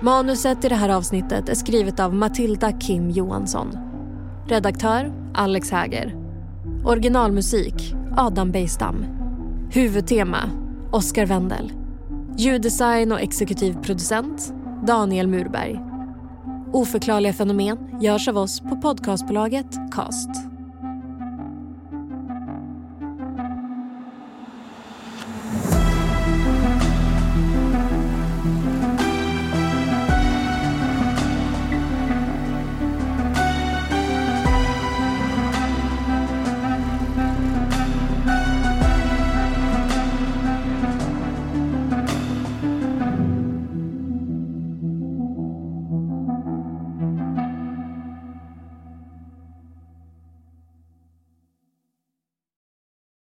Manuset 0.00 0.64
i 0.64 0.68
det 0.68 0.74
här 0.74 0.88
avsnittet 0.88 1.48
är 1.48 1.54
skrivet 1.54 2.00
av 2.00 2.14
Matilda 2.14 2.72
Kim 2.72 3.10
Johansson. 3.10 3.78
Redaktör 4.46 5.12
Alex 5.34 5.70
Häger. 5.70 6.16
Originalmusik 6.84 7.94
Adam 8.16 8.50
Bejstam. 8.50 9.04
Huvudtema 9.70 10.50
Oscar 10.90 11.26
Wendel. 11.26 11.72
Ljuddesign 12.36 13.12
och 13.12 13.20
exekutiv 13.20 13.76
producent 13.82 14.54
Daniel 14.86 15.26
Murberg. 15.28 15.87
Oförklarliga 16.72 17.32
fenomen 17.32 17.78
görs 18.00 18.28
av 18.28 18.38
oss 18.38 18.60
på 18.60 18.76
podcastbolaget 18.76 19.66
Cast. 19.92 20.57